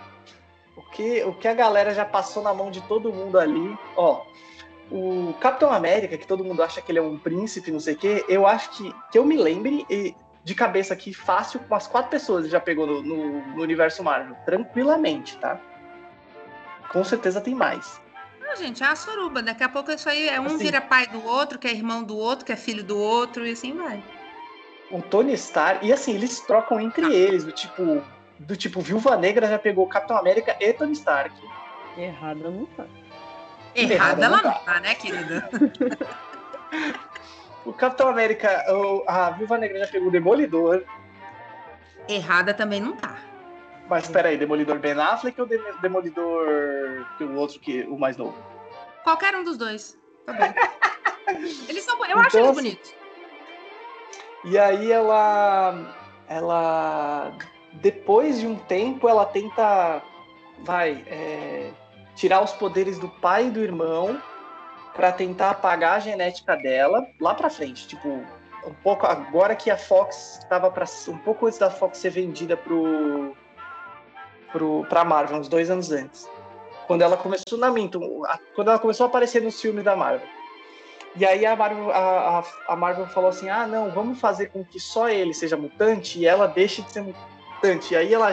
[0.78, 4.22] o que, o que a galera já passou na mão de todo mundo ali, ó.
[4.90, 7.98] O Capitão América, que todo mundo acha que ele é um príncipe, não sei o
[7.98, 9.86] quê, eu acho que, que eu me lembre,
[10.48, 14.34] de cabeça aqui, fácil, umas quatro pessoas já pegou no, no, no universo Marvel.
[14.46, 15.60] Tranquilamente, tá?
[16.90, 18.00] Com certeza tem mais.
[18.40, 19.44] Não, gente, é a suruba.
[19.44, 22.02] Daqui a pouco isso aí é um assim, vira pai do outro, que é irmão
[22.02, 24.02] do outro, que é filho do outro, e assim vai.
[24.90, 27.14] O Tony Stark, e assim, eles trocam entre ah.
[27.14, 28.02] eles, do tipo,
[28.40, 31.36] do tipo, Viúva Negra já pegou Capitão América e Tony Stark.
[31.98, 32.86] Errada não tá.
[33.78, 34.60] Errada, ela não tá.
[34.60, 35.48] tá, né, querida?
[37.64, 38.66] o Capitão América,
[39.08, 40.84] a Viúva Negra já pegou o Demolidor.
[42.08, 43.18] Errada também não tá.
[43.88, 45.48] Mas espera aí, Demolidor Ben Affleck ou
[45.82, 48.36] Demolidor o outro que o mais novo?
[49.04, 49.98] Qualquer um dos dois.
[50.26, 50.54] Tá bom.
[51.70, 52.96] eles são, eu então, acho eles assim, bonitos.
[54.44, 55.96] E aí ela
[56.28, 57.32] ela
[57.74, 60.02] depois de um tempo ela tenta
[60.64, 61.72] vai é,
[62.18, 64.22] tirar os poderes do pai e do irmão
[64.94, 68.10] para tentar apagar a genética dela lá para frente, tipo
[68.66, 72.58] um pouco agora que a Fox estava para um pouco antes da Fox ser vendida
[72.58, 73.34] pro
[74.90, 76.28] para Marvel, uns dois anos antes.
[76.88, 78.00] Quando ela começou na Minto,
[78.56, 80.28] quando ela começou a aparecer nos filmes da Marvel.
[81.16, 84.80] E aí a Marvel, a, a, Marvel falou assim: ah, não, vamos fazer com que
[84.80, 87.94] só ele seja mutante e ela deixe de ser mutante.
[87.94, 88.32] E aí ela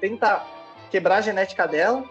[0.00, 0.44] tenta
[0.90, 2.04] quebrar a genética dela,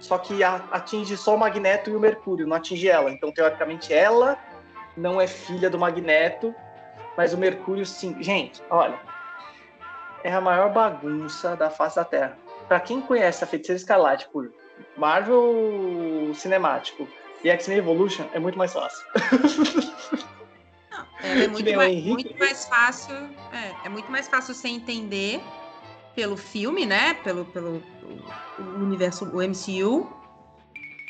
[0.00, 3.10] só que a, atinge só o Magneto e o Mercúrio, não atinge ela.
[3.10, 4.38] Então, teoricamente, ela
[4.96, 6.54] não é filha do Magneto,
[7.16, 8.20] mas o Mercúrio sim.
[8.22, 8.98] Gente, olha,
[10.24, 12.36] é a maior bagunça da face da Terra
[12.70, 14.52] para quem conhece a Feiticeira Escarlate por
[14.96, 17.08] Marvel Cinemático
[17.42, 19.04] e X-Men Evolution, é muito mais fácil.
[21.20, 23.16] Não, é, é muito, mais, muito, mais, fácil.
[23.52, 25.42] É, é, muito mais fácil você entender
[26.14, 27.14] pelo filme, né?
[27.14, 27.82] Pelo, pelo
[28.58, 30.10] universo, o MCU.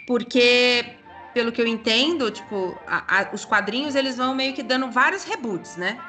[0.07, 0.97] Porque,
[1.33, 5.25] pelo que eu entendo, tipo, a, a, os quadrinhos eles vão meio que dando vários
[5.25, 6.01] reboots, né?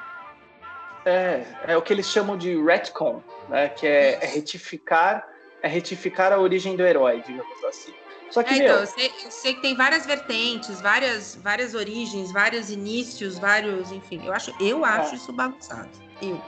[1.06, 3.70] É, é o que eles chamam de retcon, né?
[3.70, 5.28] Que é, é retificar
[5.62, 7.94] é retificar a origem do herói, digamos assim.
[8.32, 8.66] Só que, é, meu...
[8.66, 13.92] então, eu sei, eu sei, que tem várias vertentes, várias, várias origens, vários inícios, vários,
[13.92, 14.26] enfim.
[14.26, 15.18] Eu acho, eu acho é.
[15.18, 15.90] isso bagunçado.
[16.22, 16.42] Eu.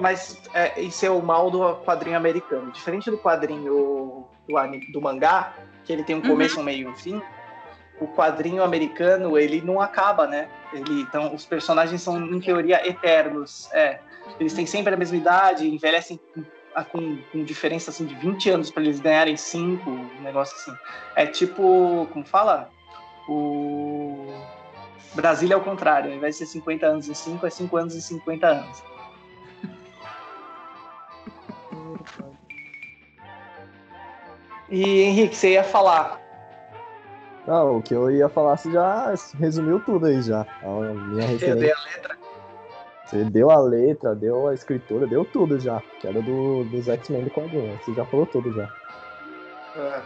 [0.00, 2.70] Mas é, isso é o mal do quadrinho americano.
[2.72, 5.54] Diferente do quadrinho do, do mangá,
[5.84, 6.62] que ele tem um começo, uhum.
[6.62, 7.22] um meio e um fim,
[8.00, 10.48] o quadrinho americano, ele não acaba, né?
[10.72, 13.70] Ele, então, os personagens são, em teoria, eternos.
[13.72, 14.00] É.
[14.40, 16.18] Eles têm sempre a mesma idade, envelhecem
[16.90, 20.76] com, com diferença assim, de 20 anos para eles ganharem 5, um negócio assim.
[21.14, 22.70] É tipo, como fala?
[23.28, 24.34] O
[25.14, 27.94] Brasília é o contrário, ao invés de ser 50 anos em 5, é 5 anos
[27.94, 28.82] em 50 anos.
[34.70, 36.20] E Henrique, você ia falar?
[37.46, 40.46] Não, o que eu ia falar, você já resumiu tudo aí já.
[40.62, 41.48] A minha referência.
[41.48, 42.18] Eu dei a letra.
[43.04, 45.82] Você deu a letra, deu a escritura, deu tudo já.
[46.00, 47.78] Que era do, dos X-Men do quadrinho.
[47.84, 48.68] Você já falou tudo já.
[49.76, 50.02] É.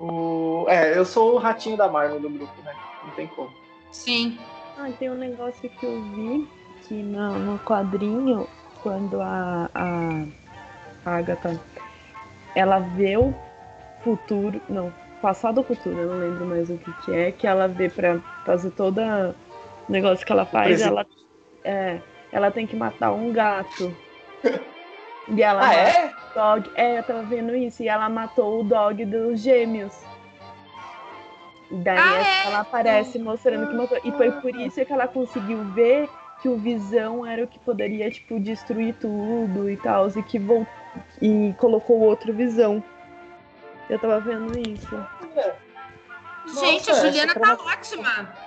[0.00, 0.64] O...
[0.68, 2.74] é, eu sou o ratinho da Marvel do grupo, né?
[3.04, 3.50] Não tem como.
[3.90, 4.38] Sim.
[4.78, 6.48] Ah, tem um negócio que eu vi
[6.88, 8.48] que no, no quadrinho,
[8.82, 10.26] quando a, a
[11.04, 11.60] Agatha
[12.54, 13.34] ela vê o
[14.02, 17.68] futuro, não, passado ou futuro, eu não lembro mais o que, que é, que ela
[17.68, 19.34] vê pra fazer toda
[19.88, 21.06] o negócio que ela faz, ela,
[21.64, 23.94] é, ela tem que matar um gato.
[25.28, 26.12] E ela ah, é?
[26.30, 26.70] o dog.
[26.74, 27.82] É, eu tava vendo isso.
[27.82, 29.96] E ela matou o dog dos gêmeos.
[31.70, 32.46] E daí Ah, é?
[32.48, 33.98] ela aparece mostrando que matou.
[34.04, 36.08] E foi por isso que ela conseguiu ver
[36.40, 40.08] que o Visão era o que poderia, tipo, destruir tudo e tal.
[40.08, 40.66] E que vol...
[41.20, 42.82] E colocou outro Visão.
[43.92, 44.96] Eu tava vendo isso.
[46.46, 48.38] Gente, Nossa, a Juliana tá trama- ótima.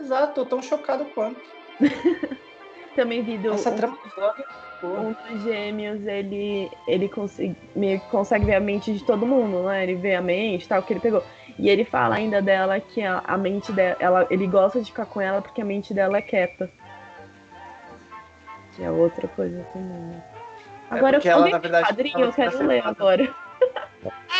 [0.00, 1.42] Exato, tô tão chocado quanto.
[2.96, 3.52] Também vi do.
[3.52, 3.98] Essa um- trama
[4.82, 9.26] do um dos gêmeos, ele, ele consegue, meio que consegue ver a mente de todo
[9.26, 9.82] mundo, né?
[9.82, 11.22] Ele vê a mente tal, que ele pegou.
[11.58, 15.06] E ele fala ainda dela que a, a mente dela, ela, ele gosta de ficar
[15.06, 16.70] com ela porque a mente dela é quieta.
[18.74, 19.88] Que é outra coisa também.
[19.88, 20.22] né?
[20.90, 23.34] É Agora porque eu ela, alguém na verdade, quadrinho, ela eu quero ler agora.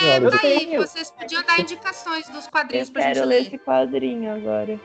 [0.03, 0.59] É, Eu tá aí.
[0.67, 0.81] tenho.
[0.81, 3.47] Vocês podiam dar indicações dos Eu quadrinhos pra gente quero ler ler.
[3.47, 4.79] esse quadrinho agora.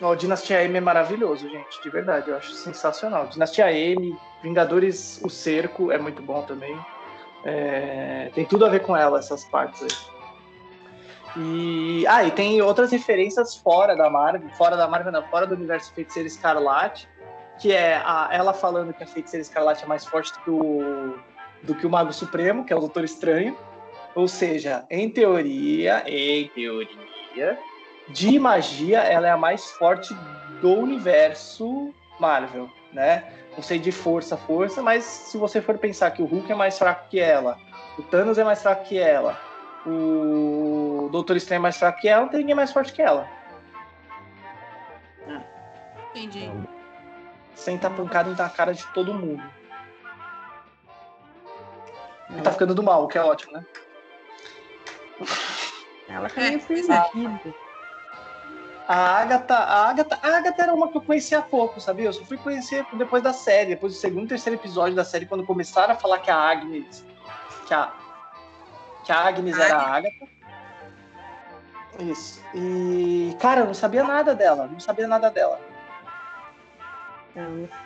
[0.00, 3.26] O Dinastia M é maravilhoso, gente, de verdade, eu acho sensacional.
[3.28, 6.78] Dinastia M, Vingadores, o Cerco é muito bom também.
[7.44, 9.88] É, tem tudo a ver com ela, essas partes aí.
[11.38, 15.54] E, ah, e tem outras referências fora da Marvel, fora da Marvel, não, fora do
[15.54, 17.08] universo Feiticeira Escarlate,
[17.58, 21.18] que é a- ela falando que a Feiticeira Escarlate é mais forte do que, o,
[21.62, 23.56] do que o Mago Supremo, que é o Doutor Estranho.
[24.14, 27.58] Ou seja, em teoria, em teoria,
[28.08, 30.14] de magia, ela é a mais forte
[30.60, 33.24] do universo Marvel, né?
[33.54, 36.78] Não sei de força, força, mas se você for pensar que o Hulk é mais
[36.78, 37.58] fraco que ela,
[37.98, 39.38] o Thanos é mais fraco que ela,
[39.86, 43.28] o Doutor Estranho é mais fraco que ela, não tem ninguém mais forte que ela.
[46.16, 46.50] Entendi.
[47.54, 49.42] Senta pancada na cara de todo mundo.
[52.30, 53.64] E tá ficando do mal, o que é ótimo, né?
[56.08, 57.54] Ela tá meio perdida.
[58.88, 62.06] A Agatha, a Agatha, a Agatha era uma que eu conhecia há pouco, sabia?
[62.06, 65.26] Eu só fui conhecer depois da série, depois do segundo e terceiro episódio da série,
[65.26, 67.04] quando começaram a falar que a Agnes.
[67.66, 67.92] Que a,
[69.04, 70.28] que a Agnes era a Agatha.
[71.98, 72.40] Isso.
[72.54, 75.60] E, cara, eu não sabia nada dela, não sabia nada dela.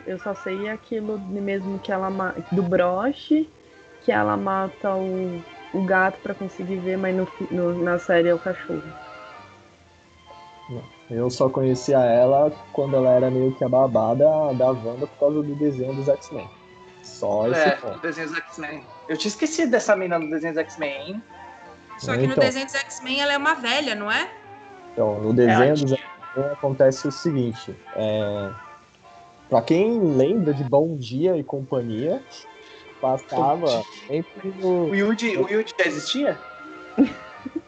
[0.05, 2.09] Eu- só sei aquilo mesmo que ela
[2.51, 3.49] do broche,
[4.01, 8.35] que ela mata o, o gato pra conseguir ver, mas no, no- na série é
[8.35, 8.93] o cachorro.
[11.09, 15.43] Eu só conhecia ela quando ela era meio que a babada da Wanda por causa
[15.43, 16.49] do desenho dos X-Men.
[17.01, 17.95] Só esse É, ponto.
[17.95, 18.87] do desenho dos X-Men.
[19.07, 21.23] Eu tinha esquecido dessa mina do desenho dos X-Men, hein?
[21.97, 22.43] Só que no Então.
[22.43, 24.31] desenho dos X-Men ela é uma velha, não é?
[24.91, 27.77] Então, no desenho Ela dos X-Men acontece o seguinte.
[27.95, 28.53] É...
[29.49, 32.25] Pra quem lembra de Bom Dia e Companhia,
[33.01, 34.89] passava sempre no...
[34.89, 36.39] O Yuji, o Yuji já existia?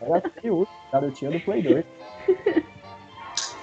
[0.01, 1.85] Era Fiuk, garotinha do Play 2.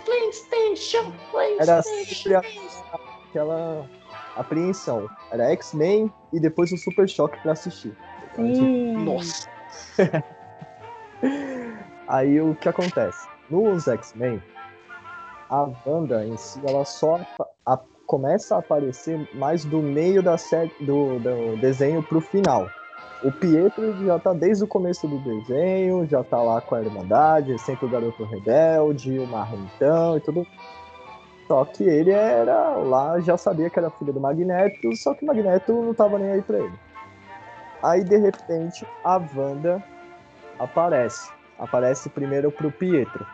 [0.05, 1.13] PlayStation,
[1.61, 2.43] Era sempre a-
[3.29, 3.89] aquela
[4.37, 5.09] apreensão.
[5.31, 7.95] Era X-Men e depois o Super Choque pra assistir.
[8.35, 8.97] Sim.
[9.05, 9.49] Nossa.
[12.09, 13.29] Aí o que acontece?
[13.49, 14.43] Nos X-Men,
[15.49, 17.21] a Wanda em si, ela só
[17.67, 17.81] a-
[18.11, 22.69] começa a aparecer mais do meio da série, do, do desenho pro final.
[23.23, 27.57] O Pietro já tá desde o começo do desenho, já tá lá com a Irmandade,
[27.61, 30.45] sempre o garoto rebelde, o marrentão e tudo.
[31.47, 35.29] Só que ele era lá, já sabia que era filho do Magneto, só que o
[35.29, 36.79] Magneto não tava nem aí pra ele.
[37.81, 39.81] Aí de repente a Wanda
[40.59, 41.31] aparece.
[41.57, 43.25] Aparece primeiro pro Pietro.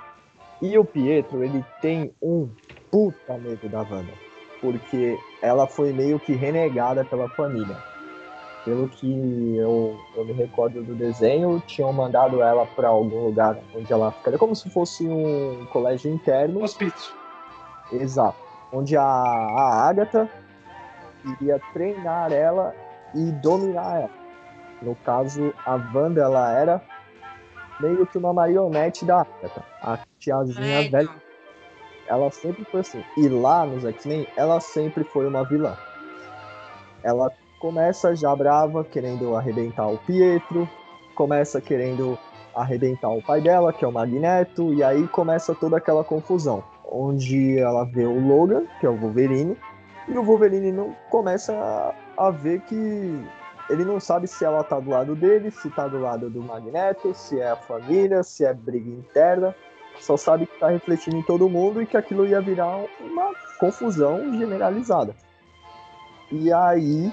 [0.61, 2.47] E o Pietro, ele tem um
[2.91, 4.26] puta medo da Wanda.
[4.61, 7.77] Porque ela foi meio que renegada pela família.
[8.65, 13.93] Pelo que eu, eu me recordo do desenho, tinham mandado ela para algum lugar onde
[13.93, 16.63] ela ficaria como se fosse um colégio interno.
[16.63, 17.15] Hospício.
[17.93, 18.37] Exato.
[18.73, 20.29] Onde a, a Agatha
[21.25, 22.75] iria treinar ela
[23.15, 24.11] e dominar ela.
[24.83, 26.83] No caso, a Wanda, ela era
[27.81, 29.65] meio que uma marionete da Agatha.
[29.83, 31.26] A tiazinha É, velha, então.
[32.09, 33.03] Ela sempre foi assim.
[33.17, 35.77] E lá nos X-Men, ela sempre foi uma vilã.
[37.03, 37.31] Ela
[37.61, 40.69] começa já brava, querendo arrebentar o Pietro,
[41.15, 42.19] começa querendo
[42.55, 47.59] arrebentar o pai dela, que é o Magneto, e aí começa toda aquela confusão, onde
[47.59, 49.57] ela vê o Logan, que é o Wolverine,
[50.09, 53.27] e o Wolverine não começa a, a ver que
[53.69, 57.13] ele não sabe se ela tá do lado dele, se tá do lado do Magneto,
[57.15, 59.55] se é a família, se é briga interna,
[60.01, 64.33] só sabe que tá refletindo em todo mundo e que aquilo ia virar uma confusão
[64.39, 65.15] generalizada.
[66.31, 67.13] E aí,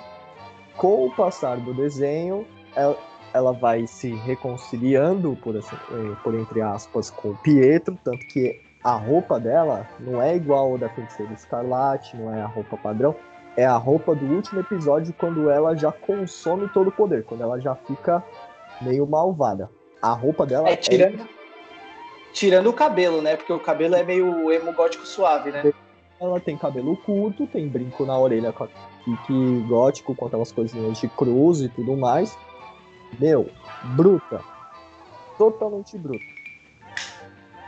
[0.78, 2.98] com o passar do desenho, ela-
[3.34, 5.76] ela vai se reconciliando, por, assim,
[6.24, 10.78] por entre aspas, com o Pietro, tanto que a roupa dela não é igual ao
[10.78, 13.16] da Feiticeira Escarlate, não é a roupa padrão,
[13.56, 17.60] é a roupa do último episódio quando ela já consome todo o poder, quando ela
[17.60, 18.24] já fica
[18.82, 19.70] meio malvada.
[20.02, 21.33] A roupa dela é tirando, é...
[22.34, 23.38] tirando o cabelo, né?
[23.38, 25.72] Porque o cabelo é meio emo gótico suave, né?
[26.20, 28.68] Ela tem cabelo curto, tem brinco na orelha com
[29.06, 32.38] pique gótico, com aquelas coisinhas de cruz e tudo mais.
[33.20, 33.50] Meu,
[33.96, 34.42] bruta.
[35.38, 36.26] Totalmente bruta.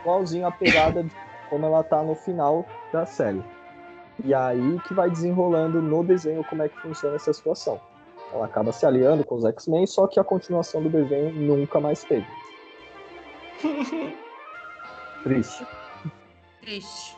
[0.02, 1.12] Igualzinho a pegada de
[1.50, 3.44] como ela tá no final da série.
[4.24, 7.80] E aí que vai desenrolando no desenho como é que funciona essa situação.
[8.34, 12.04] Ela acaba se aliando com os X-Men, só que a continuação do desenho nunca mais
[12.04, 12.26] teve.
[15.26, 15.66] Triste.
[16.62, 17.18] Triste.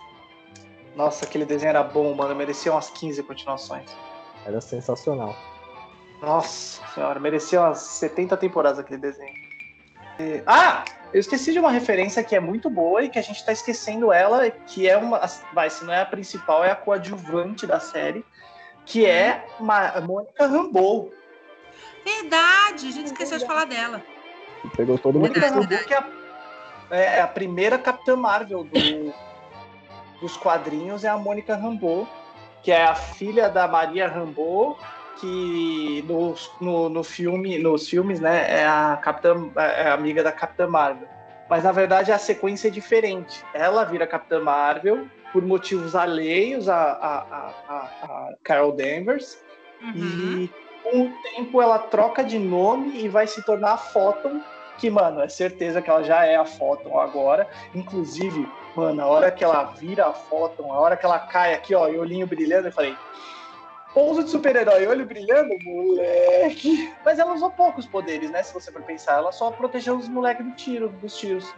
[0.96, 2.34] Nossa, aquele desenho era bom, mano.
[2.34, 3.94] Merecia umas 15 continuações.
[4.46, 5.36] Era sensacional.
[6.22, 9.36] Nossa senhora, merecia umas 70 temporadas aquele desenho.
[10.20, 10.42] E...
[10.48, 10.86] Ah!
[11.14, 14.12] Eu esqueci de uma referência que é muito boa e que a gente tá esquecendo
[14.12, 15.22] ela, que é uma.
[15.54, 18.26] Vai, se não é a principal, é a coadjuvante da série,
[18.86, 21.12] que é a Mônica Rambeau.
[22.06, 24.02] Verdade, a gente esqueceu de falar dela.
[24.76, 25.30] Pegou todo mundo.
[25.30, 26.08] Mônica Rambeau, que é a,
[26.90, 29.14] é a, primeira Capitã Marvel do,
[30.22, 32.08] dos quadrinhos, é a Mônica Rambeau,
[32.64, 34.78] que é a filha da Maria Rambeau
[35.20, 40.32] que no, no, no, filme, nos filmes, né, é a Capitã, é a amiga da
[40.32, 41.08] Capitã Marvel.
[41.50, 43.44] Mas na verdade a sequência é diferente.
[43.54, 49.40] Ela vira Capitã Marvel por motivos alheios a, a, a, a Carol Danvers.
[49.82, 49.94] Uhum.
[49.96, 50.52] E
[50.84, 54.42] com o tempo ela troca de nome e vai se tornar a Photon,
[54.78, 57.50] que, mano, é certeza que ela já é a Photon agora.
[57.74, 61.76] Inclusive, mano, a hora que ela vira a Photon, a hora que ela cai aqui,
[61.76, 62.96] ó, e olhinho brilhando, eu falei,
[63.98, 66.94] Pouso de super-herói, olho brilhando, moleque.
[67.04, 68.44] Mas ela usou poucos poderes, né?
[68.44, 69.14] Se você for pensar.
[69.14, 71.52] Ela só protegeu os moleques do tiro, dos tiros.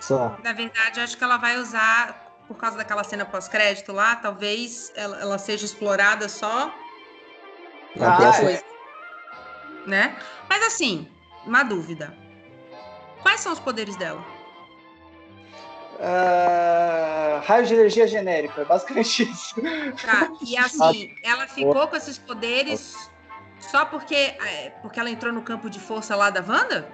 [0.00, 0.36] Só.
[0.42, 5.20] Na verdade, acho que ela vai usar, por causa daquela cena pós-crédito lá, talvez ela,
[5.20, 6.74] ela, seja explorada só
[8.00, 8.58] ah, depois.
[8.58, 9.88] É.
[9.88, 10.16] Né?
[10.48, 11.08] Mas assim,
[11.46, 12.12] uma dúvida.
[13.22, 14.24] Quais são os poderes dela?
[16.02, 19.54] uh, raio de energia genérico, é basicamente isso.
[20.04, 23.10] Tá, e assim, ela ficou com esses poderes
[23.60, 26.88] só porque, é, porque ela entrou no campo de força lá da Wanda?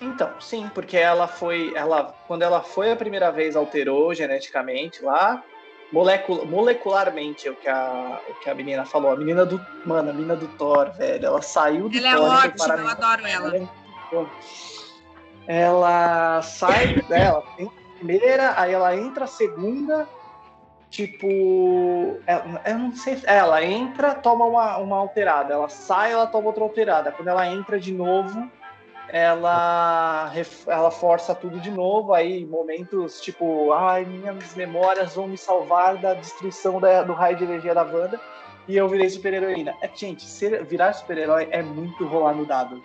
[0.00, 1.72] Então, sim, porque ela foi.
[1.74, 5.42] Ela, quando ela foi a primeira vez, alterou geneticamente lá.
[5.90, 9.12] Molecul molecularmente, é o que, a, o que a menina falou.
[9.12, 9.58] A menina do.
[9.86, 11.24] Mano, a menina do Thor, velho.
[11.24, 12.26] Ela saiu do ela Thor.
[12.26, 13.56] Ela é ótima, eu adoro ela.
[13.56, 14.30] Ela
[16.42, 20.08] sai dela, tem primeira, aí ela entra a segunda,
[20.90, 22.18] tipo.
[22.26, 23.20] Ela, eu não sei.
[23.24, 25.54] Ela entra, toma uma, uma alterada.
[25.54, 27.12] Ela sai, ela toma outra alterada.
[27.12, 28.50] Quando ela entra de novo,
[29.08, 30.32] ela,
[30.66, 32.12] ela força tudo de novo.
[32.14, 37.44] Aí, momentos tipo, ai, minhas memórias vão me salvar da destruição da, do raio de
[37.44, 38.20] energia da Wanda.
[38.68, 39.74] E eu virei super-heroína.
[39.80, 42.82] É, gente, ser, virar super-herói é muito rolar no dado.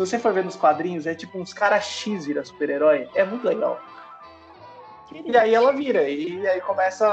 [0.00, 3.06] Se você for ver nos quadrinhos, é tipo uns caras X virar super-herói.
[3.14, 3.78] É muito legal.
[5.12, 7.06] E aí ela vira, e aí começa.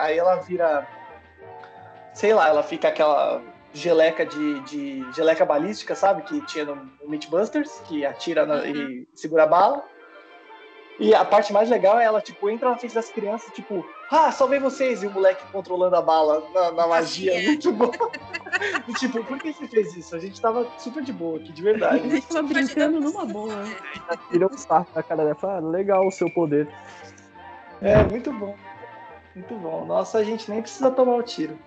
[0.00, 0.88] Aí ela vira.
[2.14, 3.42] Sei lá, ela fica aquela
[3.74, 6.22] geleca de, de geleca balística, sabe?
[6.22, 9.06] Que tinha no, no Mythbusters, que atira na, e uhum.
[9.14, 9.84] segura a bala.
[11.02, 14.30] E a parte mais legal é ela, tipo, entra na frente das crianças, tipo, ah,
[14.30, 15.02] salvei vocês!
[15.02, 17.42] E o moleque controlando a bala na, na magia.
[17.42, 17.42] É.
[17.42, 17.90] Muito bom.
[18.86, 20.14] e, tipo, por que você fez isso?
[20.14, 22.06] A gente tava super de boa aqui, de verdade.
[22.06, 23.64] A gente tava brincando numa boa.
[24.30, 26.68] Tira um sarro na cara dela fala, ah, legal o seu poder.
[27.80, 28.54] É, muito bom.
[29.34, 29.84] Muito bom.
[29.84, 31.58] Nossa, a gente nem precisa tomar o tiro.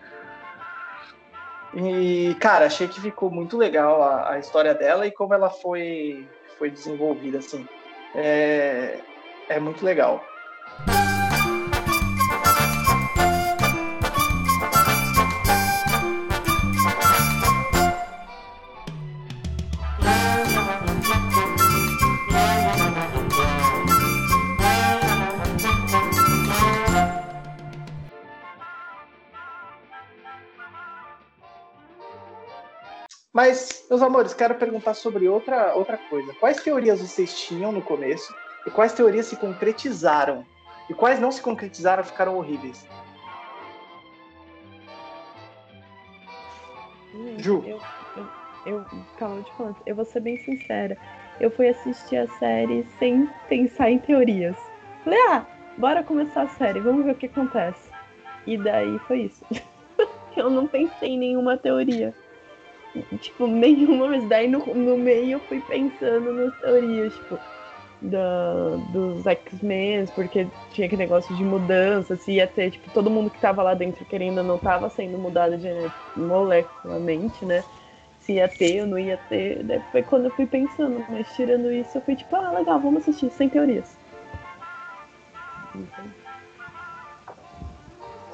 [1.74, 6.26] E, cara, achei que ficou muito legal a, a história dela e como ela foi,
[6.58, 7.68] foi desenvolvida, assim.
[8.16, 8.98] É,
[9.50, 10.24] é muito legal.
[33.34, 36.34] Mas, meus amores, quero perguntar sobre outra, outra coisa.
[36.40, 38.34] Quais teorias vocês tinham no começo
[38.66, 40.46] e quais teorias se concretizaram?
[40.90, 42.88] E quais não se concretizaram ficaram horríveis?
[47.14, 47.64] Hum, Ju.
[47.66, 47.80] Eu,
[48.18, 48.28] eu,
[48.66, 48.86] eu,
[49.18, 50.98] calma, te falando, eu vou ser bem sincera.
[51.40, 54.58] Eu fui assistir a série sem pensar em teorias.
[55.04, 55.46] Falei, ah,
[55.78, 57.90] bora começar a série, vamos ver o que acontece.
[58.48, 59.46] E daí foi isso.
[60.36, 62.14] eu não pensei em nenhuma teoria.
[63.20, 67.40] tipo, nenhuma, mas daí no, no meio eu fui pensando nas teorias, tipo,
[68.10, 73.30] da, dos X-Men, porque tinha aquele negócio de mudança, se ia ter, tipo, todo mundo
[73.30, 75.56] que tava lá dentro querendo não tava sendo mudado
[76.16, 77.64] molecularmente, né?
[78.20, 79.64] Se ia ter ou não ia ter.
[79.64, 83.02] Daí foi quando eu fui pensando, mas tirando isso, eu fui tipo, ah, legal, vamos
[83.02, 83.98] assistir, sem teorias.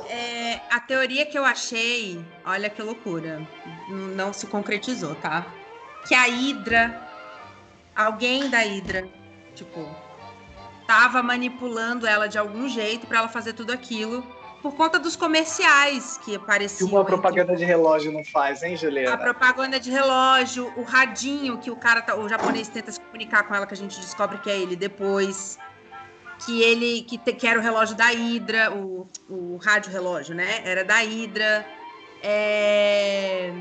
[0.10, 3.42] É, a teoria que eu achei, olha que loucura,
[3.90, 5.46] não se concretizou, tá?
[6.08, 7.02] Que a Hydra,
[7.96, 9.08] alguém da Hydra,
[9.62, 9.88] tipo,
[10.88, 14.26] tava manipulando ela de algum jeito para ela fazer tudo aquilo
[14.62, 16.88] por conta dos comerciais que apareciam.
[16.88, 19.16] Que uma propaganda de relógio não faz, hein, Juliana?
[19.16, 23.44] A propaganda de relógio, o radinho que o cara, tá, o japonês tenta se comunicar
[23.44, 25.58] com ela, que a gente descobre que é ele depois
[26.46, 30.62] que ele que, te, que era o relógio da Hydra, o, o rádio relógio, né?
[30.64, 31.66] Era da Hydra.
[32.24, 33.52] É...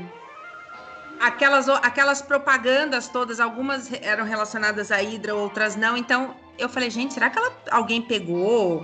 [1.21, 5.95] Aquelas, aquelas propagandas todas, algumas eram relacionadas à Hydra, outras não.
[5.95, 8.83] Então eu falei, gente, será que ela, alguém pegou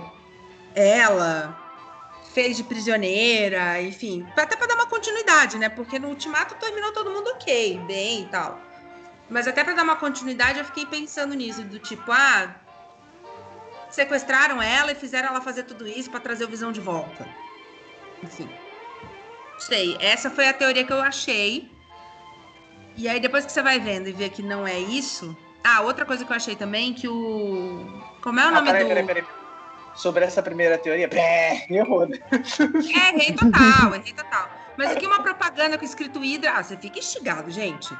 [0.74, 1.58] ela,
[2.32, 5.68] fez de prisioneira, enfim, até para dar uma continuidade, né?
[5.68, 8.60] Porque no Ultimato terminou todo mundo ok, bem e tal.
[9.28, 12.54] Mas até para dar uma continuidade, eu fiquei pensando nisso, do tipo, ah,
[13.90, 17.28] sequestraram ela e fizeram ela fazer tudo isso para trazer o Visão de volta.
[18.22, 18.48] Enfim.
[19.58, 21.70] Sei, essa foi a teoria que eu achei.
[22.98, 25.34] E aí depois que você vai vendo e vê que não é isso.
[25.62, 27.86] Ah, outra coisa que eu achei também que o
[28.20, 29.24] como é o ah, nome peraí, do peraí, peraí.
[29.94, 32.08] Sobre essa primeira teoria, pé, errou.
[32.08, 32.18] Né?
[32.32, 34.50] É, errei total, errei total.
[34.76, 37.96] Mas aqui uma propaganda com escrito Hidra, ah, você fica instigado, gente.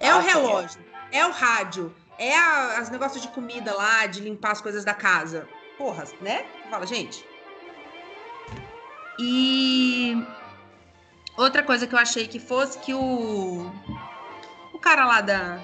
[0.00, 0.80] É ah, o relógio, sim.
[1.12, 4.92] é o rádio, é a, as negócios de comida lá, de limpar as coisas da
[4.92, 5.48] casa.
[5.78, 6.44] Porra, né?
[6.68, 7.24] Fala, gente.
[9.20, 10.16] E
[11.36, 13.70] outra coisa que eu achei que fosse que o
[14.82, 15.58] cara lá da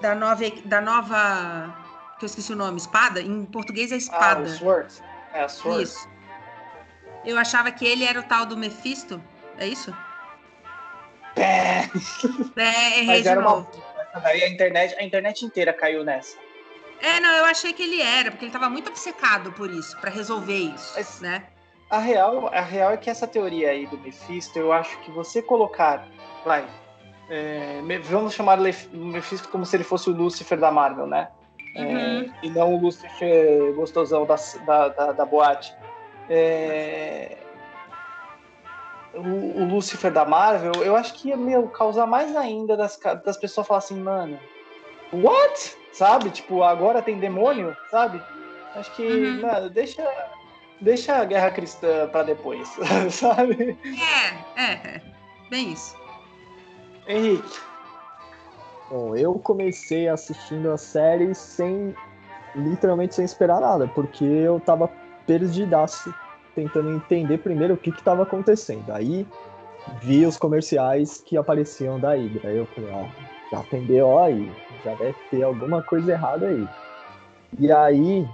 [0.00, 1.74] da nova da nova
[2.18, 4.40] que eu esqueci o nome, espada, em português é espada.
[4.40, 4.94] Ah, o sword.
[5.32, 5.82] É a sword.
[5.82, 6.08] Isso.
[7.24, 9.22] Eu achava que ele era o tal do Mephisto,
[9.58, 9.94] é isso?
[11.36, 11.84] É.
[12.56, 13.68] É, errei de novo.
[14.12, 16.38] Uma daí a internet, a internet inteira caiu nessa.
[17.00, 20.10] É, não, eu achei que ele era, porque ele estava muito obcecado por isso, para
[20.10, 21.44] resolver isso, Mas né?
[21.90, 25.42] A real, a real é que essa teoria aí do Mephisto, eu acho que você
[25.42, 26.08] colocar,
[26.44, 26.64] vai,
[27.28, 31.28] é, vamos chamar o Mephisto como se ele fosse o Lúcifer da Marvel, né?
[31.74, 31.98] É, uhum.
[31.98, 35.72] É, e não o Lúcifer gostosão da, da, da, da boate.
[36.28, 37.44] É,
[39.14, 43.36] o, o Lucifer da Marvel, eu acho que ia, meu, causar mais ainda das, das
[43.36, 44.38] pessoas falar assim, mano,
[45.12, 45.76] what?
[45.92, 46.30] Sabe?
[46.30, 48.20] Tipo, agora tem demônio, sabe?
[48.74, 49.40] Acho que, uhum.
[49.42, 50.04] mano, deixa,
[50.80, 52.68] deixa a guerra cristã para depois,
[53.10, 53.78] sabe?
[54.56, 55.02] É, é, é,
[55.48, 56.03] bem isso.
[57.06, 57.58] Henrique.
[58.90, 61.94] Bom, eu comecei assistindo a série sem,
[62.54, 64.90] literalmente sem esperar nada, porque eu tava
[65.26, 66.14] perdidaço
[66.54, 68.90] tentando entender primeiro o que estava acontecendo.
[68.90, 69.26] Aí
[70.02, 72.48] vi os comerciais que apareciam da Hydra.
[72.48, 73.04] Aí eu falei, ó,
[73.50, 74.52] já tem BO aí,
[74.84, 76.68] já deve ter alguma coisa errada aí.
[77.58, 78.28] E aí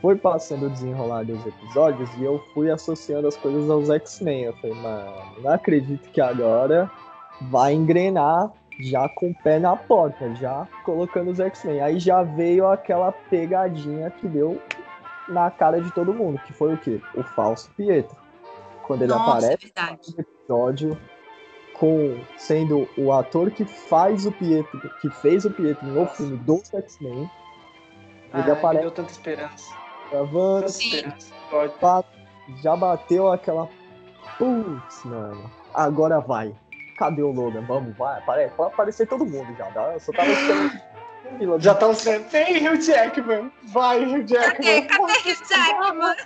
[0.00, 4.44] foi passando o desenrolar dos episódios e eu fui associando as coisas aos X-Men.
[4.44, 5.12] Eu falei, mano,
[5.42, 6.90] não acredito que agora
[7.40, 11.80] vai engrenar já com o pé na porta, já colocando os X-Men.
[11.80, 14.60] Aí já veio aquela pegadinha que deu
[15.28, 17.00] na cara de todo mundo, que foi o quê?
[17.14, 18.16] O falso Pietro.
[18.82, 19.72] Quando ele Nossa, aparece
[20.16, 20.98] no episódio
[21.74, 26.14] com sendo o ator que faz o Pietro, que fez o Pietro no Nossa.
[26.14, 27.30] filme do X-Men.
[28.34, 28.82] Ele aparece.
[28.82, 29.74] deu tanta esperança.
[30.10, 30.66] Gravando.
[32.62, 33.68] Já bateu aquela.
[34.38, 35.50] Putz, mano.
[35.74, 36.54] Agora vai.
[36.96, 37.62] Cadê o Logan?
[37.62, 38.18] Vamos, vai.
[38.18, 38.54] Aparece.
[38.54, 39.92] Pode aparecer todo mundo já.
[39.92, 40.80] Eu só tava esperando.
[41.58, 42.28] Já estão sendo.
[42.28, 43.50] Vem, Hugh Jackman!
[43.64, 44.82] Vai, Hugh Jackman!
[44.82, 46.16] Cadê, cadê Hugh Jackman?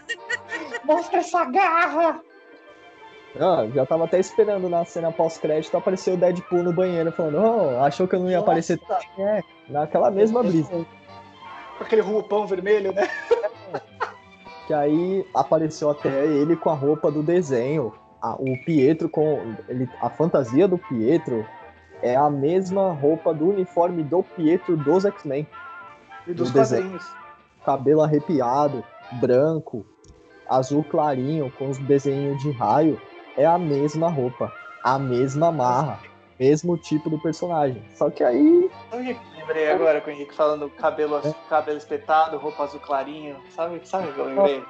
[0.85, 2.21] Mostra essa garra!
[3.39, 7.85] Ah, já tava até esperando na cena pós-crédito aparecer o Deadpool no banheiro falando, oh,
[7.85, 8.51] achou que eu não ia Nossa.
[8.51, 8.81] aparecer.
[9.19, 10.69] É, naquela mesma brisa.
[11.79, 13.09] Com aquele roupão vermelho, né?
[14.67, 17.95] que aí apareceu até ele com a roupa do desenho.
[18.21, 19.55] A, o Pietro com.
[19.69, 21.47] Ele, a fantasia do Pietro
[22.03, 25.47] é a mesma roupa do uniforme do Pietro dos X-Men.
[26.27, 27.05] E dos do quadrinhos.
[27.65, 28.85] Cabelo arrepiado,
[29.21, 29.85] branco,
[30.49, 33.01] azul clarinho, com os desenhos de raio.
[33.37, 34.53] É a mesma roupa,
[34.83, 36.01] a mesma marra,
[36.39, 37.83] mesmo tipo do personagem.
[37.95, 38.71] Só que aí.
[39.37, 41.35] lembrei agora com o Henrique falando cabelo, é.
[41.49, 43.37] cabelo espetado, roupa azul clarinho.
[43.51, 44.65] Sabe, sabe o que eu lembrei?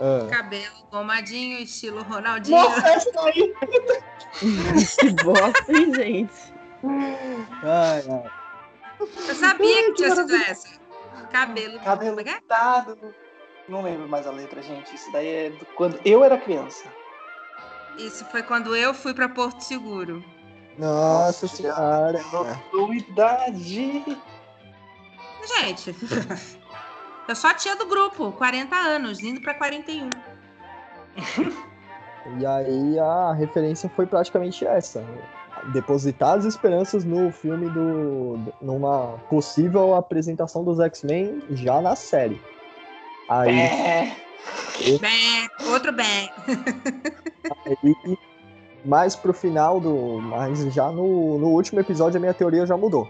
[0.00, 2.58] Ah, Cabelo gomadinho, estilo Ronaldinho.
[2.58, 3.54] Nossa, essa daí!
[4.40, 6.54] Que bosta, hein, gente?
[7.62, 8.30] ai, ai.
[9.28, 10.68] Eu sabia que tinha sido essa.
[11.30, 11.78] Cabelo.
[11.80, 12.40] Cabelo é que é?
[12.40, 13.14] pintado.
[13.68, 14.94] Não lembro mais a letra, gente.
[14.94, 16.84] Isso daí é do- quando eu era criança.
[17.98, 20.24] Isso foi quando eu fui pra Porto Seguro.
[20.78, 22.20] Nossa senhora.
[22.72, 24.02] Novidade.
[25.58, 25.94] Gente,
[27.28, 30.10] eu sou a tia do grupo, 40 anos, indo pra 41.
[32.38, 35.04] E aí a referência foi praticamente essa.
[35.72, 38.38] Depositar as esperanças no filme do.
[38.60, 42.40] numa possível apresentação dos X-Men já na série.
[43.28, 44.16] Aí, É.
[45.00, 46.30] Bem, outro bem.
[47.66, 48.18] aí
[48.84, 50.20] mais pro final do.
[50.20, 53.08] Mas já no, no último episódio a minha teoria já mudou.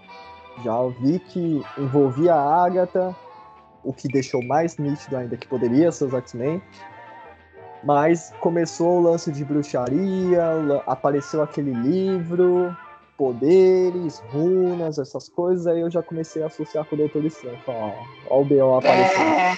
[0.62, 3.16] Já vi que envolvia a Agatha,
[3.84, 6.62] o que deixou mais nítido ainda que poderia ser os X-Men.
[7.84, 10.44] Mas começou o lance de bruxaria,
[10.86, 12.76] apareceu aquele livro,
[13.16, 17.58] poderes, runas, essas coisas, aí eu já comecei a associar com o Doutor Estranho.
[17.66, 17.92] Ó,
[18.30, 18.76] ó o B.O.
[18.76, 19.22] aparecendo.
[19.22, 19.56] É.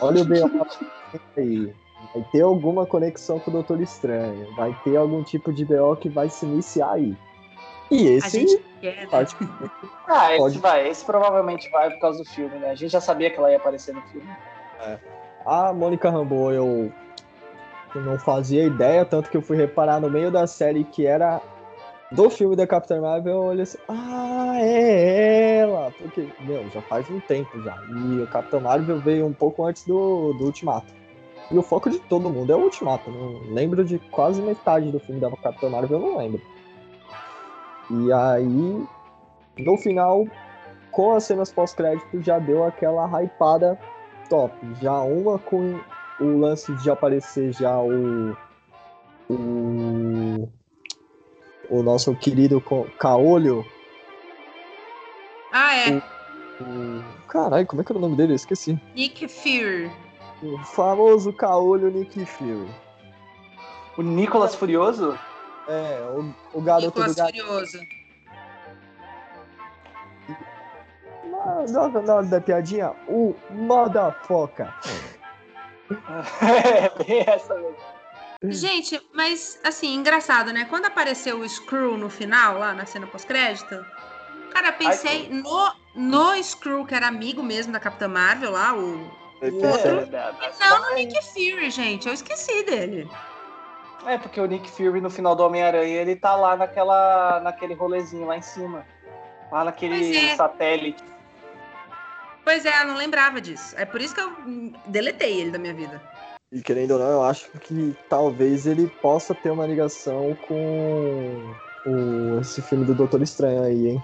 [0.00, 0.46] Olha o B.O.
[0.46, 0.90] aparecendo
[1.36, 1.74] aí.
[2.14, 4.52] Vai ter alguma conexão com o Doutor Estranho.
[4.56, 7.16] Vai ter algum tipo de BO que vai se iniciar aí.
[7.90, 9.06] E A esse gente quer, né?
[9.10, 9.36] parte
[10.06, 10.58] Ah, esse Pode.
[10.58, 10.88] vai.
[10.88, 12.70] Esse provavelmente vai por causa do filme, né?
[12.70, 14.28] A gente já sabia que ela ia aparecer no filme.
[15.44, 16.92] A Mônica Rambeau eu,
[17.94, 21.40] eu não fazia ideia, tanto que eu fui reparar no meio da série que era
[22.12, 25.92] do filme da Capitã Marvel, eu olhei assim, ah, é ela!
[25.96, 27.76] Porque, meu, já faz um tempo já.
[27.88, 30.92] E o Capitão Marvel veio um pouco antes do, do Ultimato.
[31.50, 33.10] E o foco de todo mundo é o Ultimato.
[33.10, 36.40] Não lembro de quase metade do filme da Capitã Marvel, eu não lembro.
[37.90, 38.86] E aí,
[39.58, 40.26] no final,
[40.92, 43.78] com as cenas pós-crédito, já deu aquela hypada
[44.28, 44.54] top.
[44.80, 45.80] Já uma com
[46.20, 48.36] o lance de aparecer já o.
[49.28, 50.48] O.
[51.68, 52.60] O nosso querido
[52.98, 53.64] Caolho.
[55.52, 56.02] Ah, é.
[56.60, 58.32] O, caralho, como é que era o nome dele?
[58.32, 58.80] Eu esqueci.
[58.94, 59.90] Nick Fury.
[60.42, 62.68] O famoso Caolho Nick Fury.
[63.96, 65.16] O Nicolas Furioso?
[65.68, 67.30] É, o, o garoto Nicolas do gato.
[67.30, 67.80] Furioso.
[71.68, 74.72] Na, hora da piadinha, o motherfucker.
[76.42, 77.76] é, bem essa mesmo.
[78.44, 80.64] Gente, mas assim, engraçado, né?
[80.64, 83.84] Quando apareceu o Screw no final, lá na cena pós-crédito,
[84.50, 89.10] cara, pensei no, no Screw, que era amigo mesmo da Capitã Marvel lá, o.
[89.42, 90.06] É, outro?
[90.06, 92.06] da- da- Não, no Nick Fury, gente.
[92.08, 93.08] Eu esqueci dele.
[94.06, 98.26] É, porque o Nick Fury no final do Homem-Aranha, ele tá lá naquela, naquele rolezinho
[98.26, 98.84] lá em cima.
[99.52, 100.36] Lá naquele Pois é.
[100.36, 101.04] satélite.
[102.44, 103.74] Pois é, eu não lembrava disso.
[103.78, 104.32] É por isso que eu
[104.86, 106.00] deletei ele da minha vida.
[106.50, 111.54] E querendo ou não, eu acho que talvez ele possa ter uma ligação com
[111.86, 114.02] o, esse filme do Doutor Estranho aí, hein?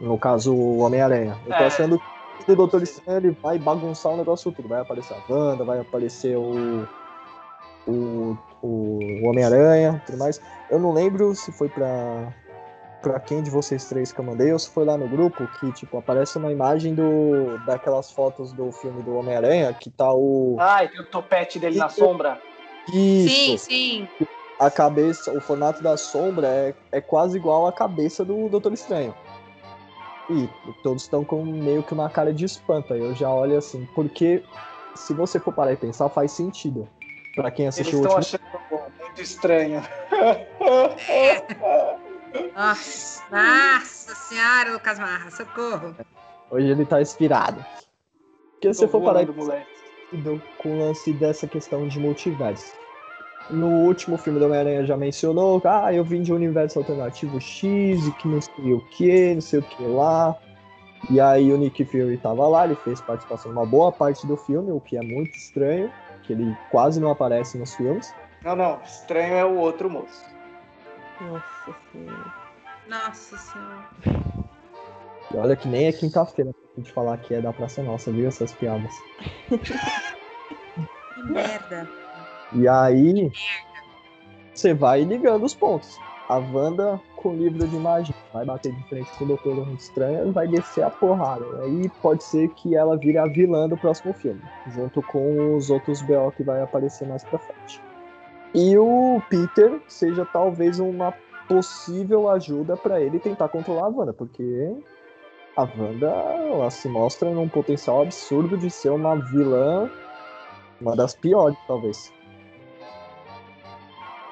[0.00, 1.36] No caso, o Homem-Aranha.
[1.46, 1.66] Eu tô É.
[1.66, 2.00] achando
[2.46, 4.68] que o Doutor Estranho ele vai bagunçar o negócio tudo.
[4.68, 6.86] Vai aparecer a Wanda, vai aparecer o.
[7.86, 10.40] O, o Homem-Aranha tudo mais.
[10.70, 12.32] Eu não lembro se foi pra,
[13.02, 15.72] pra quem de vocês três que eu mandei ou se foi lá no grupo que,
[15.72, 20.56] tipo, aparece uma imagem do, daquelas fotos do filme do Homem-Aranha que tá o.
[20.58, 21.96] Ai, tem o topete dele na Isso.
[21.96, 22.40] sombra.
[22.88, 24.08] Sim, Isso, sim.
[24.58, 29.14] a cabeça, o formato da sombra é, é quase igual à cabeça do Doutor Estranho.
[30.30, 30.48] E
[30.82, 32.94] todos estão com meio que uma cara de espanto.
[32.94, 34.42] Aí eu já olho assim, porque
[34.94, 36.88] se você for parar e pensar, faz sentido.
[37.34, 38.40] Pra quem Eles assistiu o estão último.
[38.70, 39.82] achando muito estranho.
[42.54, 45.94] Nossa, nossa senhora, Lucas Marra, socorro.
[46.50, 47.64] Hoje ele tá inspirado.
[48.52, 52.72] Porque se você for parar com o lance dessa questão de multiverso.
[53.50, 58.06] No último filme do Homem-Aranha já mencionou, ah, eu vim de um universo alternativo X
[58.06, 60.36] e que não sei o que, não sei o que lá.
[61.10, 64.70] E aí o Nick Fury tava lá, ele fez participação numa boa parte do filme,
[64.70, 65.90] o que é muito estranho,
[66.22, 68.14] que ele quase não aparece nos filmes.
[68.44, 68.80] Não, não.
[68.82, 70.24] Estranho é o outro moço.
[71.20, 72.34] Nossa senhora.
[72.88, 73.88] Nossa senhora.
[75.32, 78.28] E olha que nem é quinta-feira pra gente falar que é da Praça Nossa, viu
[78.28, 78.92] essas piadas.
[81.14, 81.88] Que merda.
[82.54, 83.30] E aí,
[84.54, 85.98] você vai ligando os pontos.
[86.28, 90.30] A Wanda com livro de magia vai bater de frente com o Doutor Estranho e
[90.32, 91.44] vai descer a porrada.
[91.62, 94.40] Aí pode ser que ela vire a vilã do próximo filme,
[94.74, 97.80] junto com os outros BO que vai aparecer mais pra frente.
[98.54, 101.14] E o Peter seja talvez uma
[101.48, 104.76] possível ajuda pra ele tentar controlar a Wanda, porque
[105.56, 109.90] a Wanda ela se mostra num potencial absurdo de ser uma vilã
[110.80, 112.12] Uma das piores, talvez.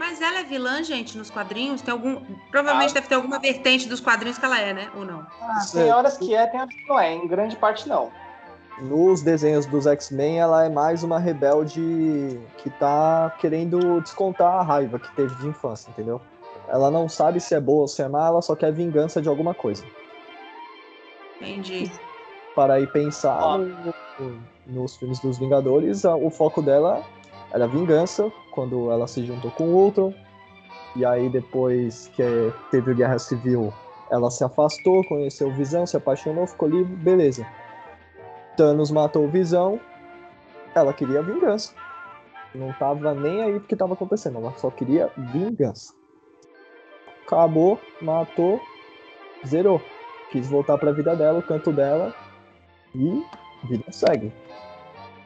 [0.00, 1.82] Mas ela é vilã, gente, nos quadrinhos?
[1.82, 2.24] Tem algum.
[2.50, 2.94] Provavelmente ah.
[2.94, 4.90] deve ter alguma vertente dos quadrinhos que ela é, né?
[4.96, 5.26] Ou não?
[5.42, 7.12] Ah, tem horas que é, tem horas que não é.
[7.12, 8.10] Em grande parte, não.
[8.80, 14.98] Nos desenhos dos X-Men, ela é mais uma rebelde que tá querendo descontar a raiva
[14.98, 16.18] que teve de infância, entendeu?
[16.66, 19.28] Ela não sabe se é boa ou se é má, ela só quer vingança de
[19.28, 19.84] alguma coisa.
[21.42, 21.92] Entendi.
[22.54, 27.04] Para aí pensar no, nos filmes dos Vingadores, o foco dela
[27.52, 30.14] era vingança, quando ela se juntou com o.
[30.94, 32.22] E aí, depois que
[32.70, 33.72] teve a Guerra Civil,
[34.10, 37.46] ela se afastou, conheceu o Visão, se apaixonou, ficou livre, beleza.
[38.58, 39.80] Thanos matou o Visão,
[40.74, 41.72] ela queria vingança.
[42.54, 45.94] Não tava nem aí porque tava acontecendo, ela só queria vingança.
[47.24, 48.60] Acabou, matou,
[49.46, 49.80] zerou.
[50.30, 52.14] Quis voltar pra vida dela, o canto dela,
[52.94, 53.24] e
[53.64, 54.30] vida segue.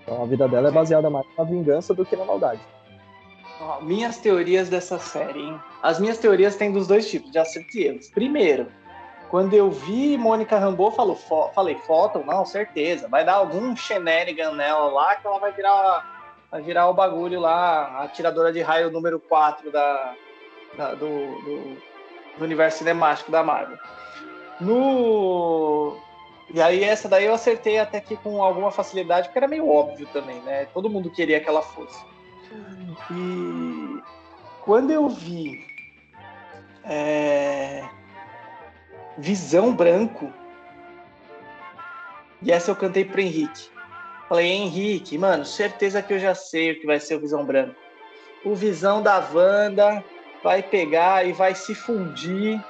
[0.03, 2.61] Então a vida dela é baseada mais na vingança do que na maldade.
[3.83, 5.61] Minhas teorias dessa série, hein?
[5.83, 8.09] As minhas teorias têm dos dois tipos, de acerto e erros.
[8.09, 8.69] Primeiro,
[9.31, 13.09] quando eu vi Mônica Rambeau, falou, fo falei, foto, não, certeza.
[13.09, 18.03] Vai dar algum shenanigan nela lá que ela vai virar, vai virar o bagulho lá,
[18.03, 20.15] a tiradora de raio número 4 da,
[20.77, 21.77] da do, do,
[22.39, 23.79] do universo cinemático da Marvel.
[24.61, 25.97] No,
[26.53, 30.07] e aí essa daí eu acertei até que com alguma facilidade, porque era meio óbvio
[30.13, 30.67] também, né?
[30.67, 32.14] Todo mundo queria que ela fosse.
[33.11, 34.03] E
[34.63, 35.65] quando eu vi
[36.85, 37.85] é,
[39.19, 40.33] Visão Branco,
[42.43, 43.69] e essa eu cantei pro Henrique.
[44.29, 47.75] Falei, Henrique, mano, certeza que eu já sei o que vai ser o Visão Branco.
[48.45, 50.05] O Visão da Wanda
[50.43, 52.63] vai pegar e vai se fundir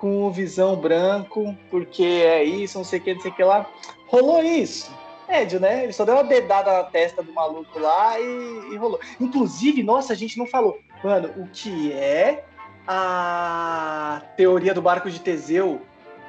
[0.00, 3.44] com o visão branco, porque é isso, não sei o que, não sei o que
[3.44, 3.70] lá.
[4.06, 4.90] Rolou isso.
[5.30, 5.84] Médio, né?
[5.84, 9.00] Ele só deu uma dedada na testa do maluco lá e, e rolou.
[9.20, 10.80] Inclusive, nossa, a gente não falou.
[11.04, 12.44] Mano, o que é
[12.86, 15.80] a teoria do barco de Teseu?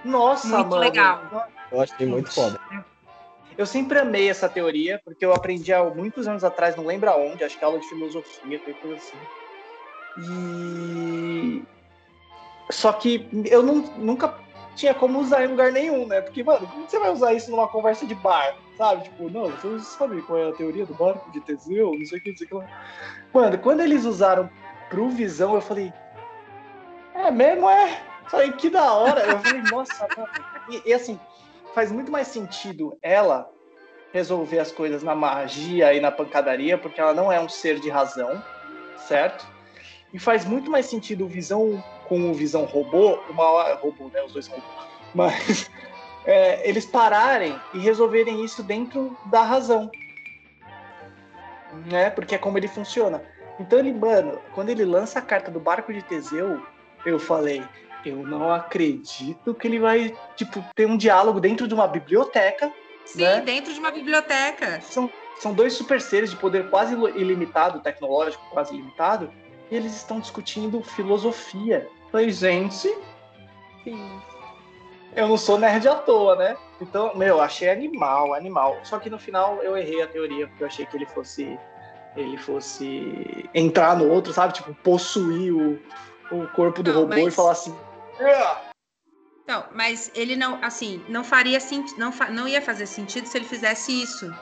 [0.06, 0.82] Nossa, muito mano.
[0.82, 1.47] legal.
[1.72, 2.60] Eu achei muito foda.
[3.58, 7.43] Eu sempre amei essa teoria, porque eu aprendi há muitos anos atrás, não lembro aonde,
[7.43, 9.18] acho que é aula de filosofia, coisa assim.
[10.18, 11.64] E
[12.70, 14.36] só que eu não, nunca
[14.76, 16.22] tinha como usar em lugar nenhum, né?
[16.22, 18.56] Porque, mano, como você vai usar isso numa conversa de bar?
[18.82, 19.04] Sabe?
[19.04, 21.94] Tipo, não, você sabe qual é a teoria do barco de Teseu?
[21.94, 22.68] Não sei o que, não sei o que lá.
[23.32, 24.50] Mano, quando eles usaram
[24.90, 25.94] pro Visão, eu falei,
[27.14, 28.02] é mesmo, é?
[28.28, 29.22] Falei, que da hora.
[29.22, 30.08] Eu falei, nossa,
[30.68, 31.20] e, e assim,
[31.76, 33.48] faz muito mais sentido ela
[34.12, 37.88] resolver as coisas na magia e na pancadaria, porque ela não é um ser de
[37.88, 38.44] razão,
[38.98, 39.46] certo?
[40.12, 44.24] E faz muito mais sentido o Visão com o Visão robô, uma hora, robô, né?
[44.24, 44.64] Os dois robô,
[45.14, 45.70] mas
[46.26, 49.90] é, eles pararem e resolverem isso dentro da razão,
[51.86, 52.10] né?
[52.10, 53.24] Porque é como ele funciona.
[53.60, 56.62] Então ele, mano, quando ele lança a carta do barco de Teseu,
[57.06, 57.64] eu falei,
[58.06, 62.72] eu não acredito que ele vai, tipo, ter um diálogo dentro de uma biblioteca.
[63.06, 63.42] Sim, né?
[63.42, 64.82] dentro de uma biblioteca.
[64.82, 65.10] São,
[65.40, 69.32] são dois super seres de poder quase ilimitado, tecnológico quase ilimitado,
[69.70, 71.88] e eles estão discutindo filosofia.
[72.12, 72.94] Falei, gente.
[73.84, 74.22] Sim.
[75.16, 76.57] Eu não sou nerd à toa, né?
[76.80, 78.80] Então, meu, achei animal, animal.
[78.84, 81.59] Só que no final eu errei a teoria, porque eu achei que ele fosse.
[82.16, 84.53] Ele fosse entrar no outro, sabe?
[84.53, 85.80] Tipo, possuir o,
[86.32, 87.28] o corpo do não, robô mas...
[87.28, 87.76] e falar assim.
[88.20, 88.72] Ah!
[89.47, 93.38] Não, mas ele não, assim, não faria sentido, não, fa não ia fazer sentido se
[93.38, 94.34] ele fizesse isso.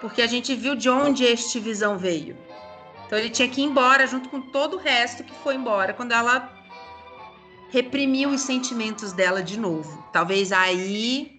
[0.00, 2.36] Porque a gente viu de onde este visão veio.
[3.06, 6.12] Então ele tinha que ir embora junto com todo o resto que foi embora quando
[6.12, 6.57] ela
[7.70, 10.02] reprimiu os sentimentos dela de novo.
[10.12, 11.38] Talvez aí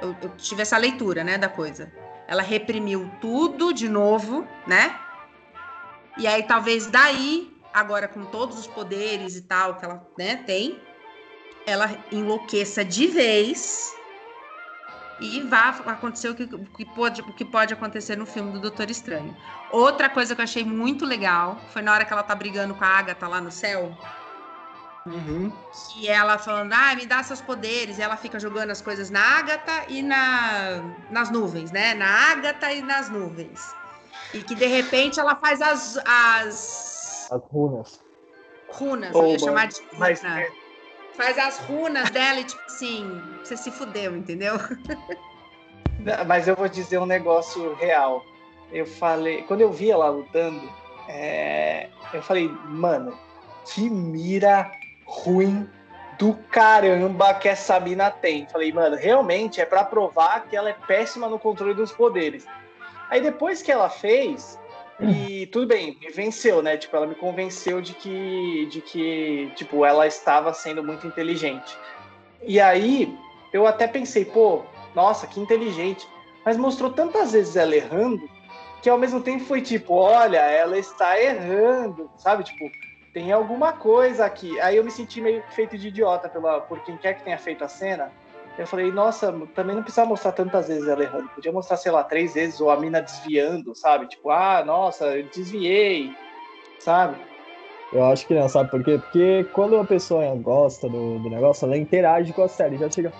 [0.00, 1.92] eu, eu tive essa leitura, né, da coisa.
[2.26, 4.98] Ela reprimiu tudo de novo, né?
[6.18, 10.80] E aí talvez daí, agora com todos os poderes e tal que ela né, tem,
[11.66, 13.94] ela enlouqueça de vez
[15.20, 18.60] e vá acontecer o que, o que, pode, o que pode acontecer no filme do
[18.60, 19.36] Doutor Estranho.
[19.70, 22.84] Outra coisa que eu achei muito legal foi na hora que ela tá brigando com
[22.84, 23.96] a Agatha lá no céu.
[25.06, 25.52] Uhum.
[25.96, 27.98] E ela falando, ah, me dá seus poderes.
[27.98, 31.94] E ela fica jogando as coisas na Ágata e na, nas nuvens, né?
[31.94, 33.74] Na Ágata e nas nuvens.
[34.34, 35.96] E que de repente ela faz as.
[36.04, 38.00] As, as runas.
[38.68, 39.98] Runas, oh, eu ia chamar de runa.
[39.98, 40.48] Mas, é...
[41.14, 44.56] Faz as runas dela e tipo assim, você se fudeu, entendeu?
[46.26, 48.22] Mas eu vou dizer um negócio real.
[48.70, 50.70] Eu falei, quando eu vi ela lutando,
[51.08, 53.16] é, eu falei, mano,
[53.72, 54.70] que mira
[55.06, 55.68] ruim
[56.18, 58.46] do caramba que essa mina tem.
[58.48, 62.46] Falei, mano, realmente é para provar que ela é péssima no controle dos poderes.
[63.10, 64.58] Aí depois que ela fez,
[65.00, 66.76] e tudo bem, me venceu, né?
[66.76, 71.76] Tipo, ela me convenceu de que, de que, tipo, ela estava sendo muito inteligente.
[72.42, 73.14] E aí,
[73.52, 74.62] eu até pensei, pô,
[74.94, 76.08] nossa, que inteligente.
[76.44, 78.28] Mas mostrou tantas vezes ela errando
[78.80, 82.44] que ao mesmo tempo foi tipo, olha, ela está errando, sabe?
[82.44, 82.70] Tipo,
[83.16, 84.60] tem alguma coisa aqui.
[84.60, 87.64] Aí eu me senti meio feito de idiota pela, por quem quer que tenha feito
[87.64, 88.12] a cena.
[88.58, 91.26] Eu falei, nossa, também não precisava mostrar tantas vezes ela errando.
[91.30, 94.06] Podia mostrar, sei lá, três vezes, ou a mina desviando, sabe?
[94.06, 96.14] Tipo, ah, nossa, eu desviei,
[96.78, 97.16] sabe?
[97.90, 98.98] Eu acho que não, sabe por quê?
[98.98, 102.76] Porque quando a pessoa gosta do, do negócio, ela interage com a série.
[102.76, 103.14] Já chega.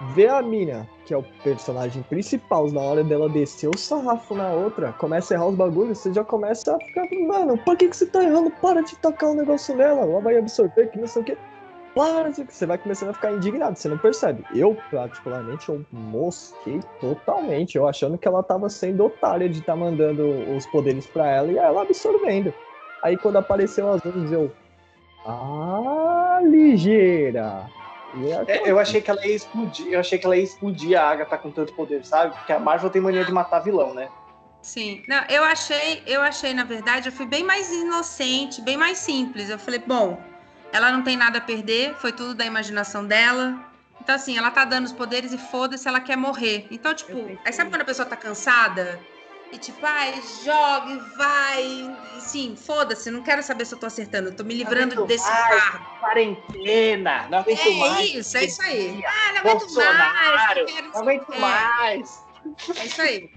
[0.00, 4.50] Vê a mina, que é o personagem principal, na hora dela descer o sarrafo na
[4.50, 7.96] outra, começa a errar os bagulhos, você já começa a ficar, mano, por que, que
[7.96, 8.50] você tá errando?
[8.50, 11.38] Para de tocar o um negócio nela, ela vai absorver, que não sei o quê
[11.96, 14.44] para, você vai começando a ficar indignado, você não percebe.
[14.54, 19.78] Eu, particularmente, eu mosquei totalmente, eu achando que ela tava sendo otária de estar tá
[19.78, 22.52] mandando os poderes para ela e ela absorvendo.
[23.02, 24.52] Aí quando apareceu as luzes, eu.
[25.24, 27.64] Ah, ligeira!
[28.46, 31.36] É, eu achei que ela ia explodir, eu achei que ela ia explodir a Agatha
[31.36, 32.34] com tanto poder, sabe?
[32.34, 34.08] Porque a Marvel tem mania de matar vilão, né?
[34.62, 38.98] Sim, não, eu achei, eu achei, na verdade, eu fui bem mais inocente, bem mais
[38.98, 39.50] simples.
[39.50, 40.20] Eu falei, bom,
[40.72, 43.54] ela não tem nada a perder, foi tudo da imaginação dela.
[44.00, 46.66] Então, assim, ela tá dando os poderes e foda-se, ela quer morrer.
[46.70, 48.98] Então, tipo, aí sabe quando a pessoa tá cansada?
[49.52, 51.96] E tipo, ai, joga e vai.
[52.18, 55.26] Sim, foda-se, não quero saber se eu tô acertando, eu tô me livrando não desse
[55.26, 55.86] fardo.
[56.00, 57.98] Quarentena, não aguento é mais.
[57.98, 59.04] É isso, é isso aí.
[59.06, 60.92] Ah, não aguento mais.
[60.92, 61.38] Não aguento é.
[61.38, 62.24] mais.
[62.76, 63.30] É isso aí.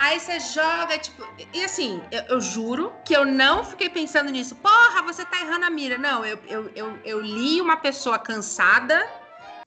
[0.00, 1.22] Aí você joga, tipo.
[1.52, 4.56] E assim, eu, eu, juro que eu não fiquei pensando nisso.
[4.56, 5.98] Porra, você tá errando a mira.
[5.98, 9.06] Não, eu, eu, eu, eu li uma pessoa cansada,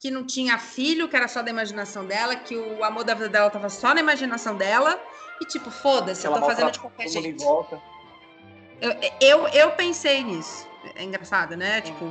[0.00, 3.28] que não tinha filho, que era só da imaginação dela, que o amor da vida
[3.28, 5.00] dela tava só na imaginação dela.
[5.44, 7.44] E tipo, foda-se, eu tô fazendo de qualquer jeito.
[7.44, 7.78] Volta.
[8.80, 10.66] Eu, eu, eu pensei nisso.
[10.96, 11.82] É engraçado, né?
[11.82, 12.10] Tipo.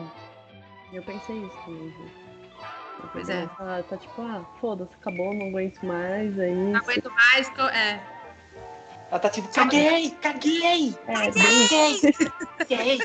[0.93, 1.93] Eu pensei isso também.
[3.11, 3.47] Pois é.
[3.57, 6.39] Tá, tá tipo, ah, foda-se, acabou, não aguento mais.
[6.39, 7.63] Aí, não aguento mais, tô...
[7.69, 8.07] é.
[9.09, 12.01] Ela tá tipo, caguei, caguei, é, caguei,
[12.59, 12.99] caguei,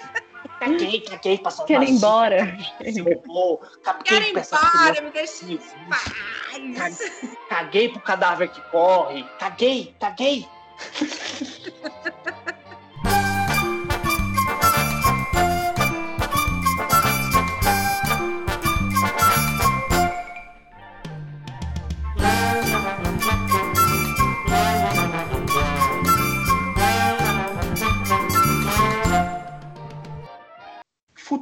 [0.59, 2.57] caguei, caguei, passou Quero ir embora.
[3.05, 3.61] Robô,
[4.05, 5.59] Quero ir embora, me deixa em
[6.75, 6.99] paz.
[7.49, 10.49] Caguei pro cadáver que corre, caguei, caguei.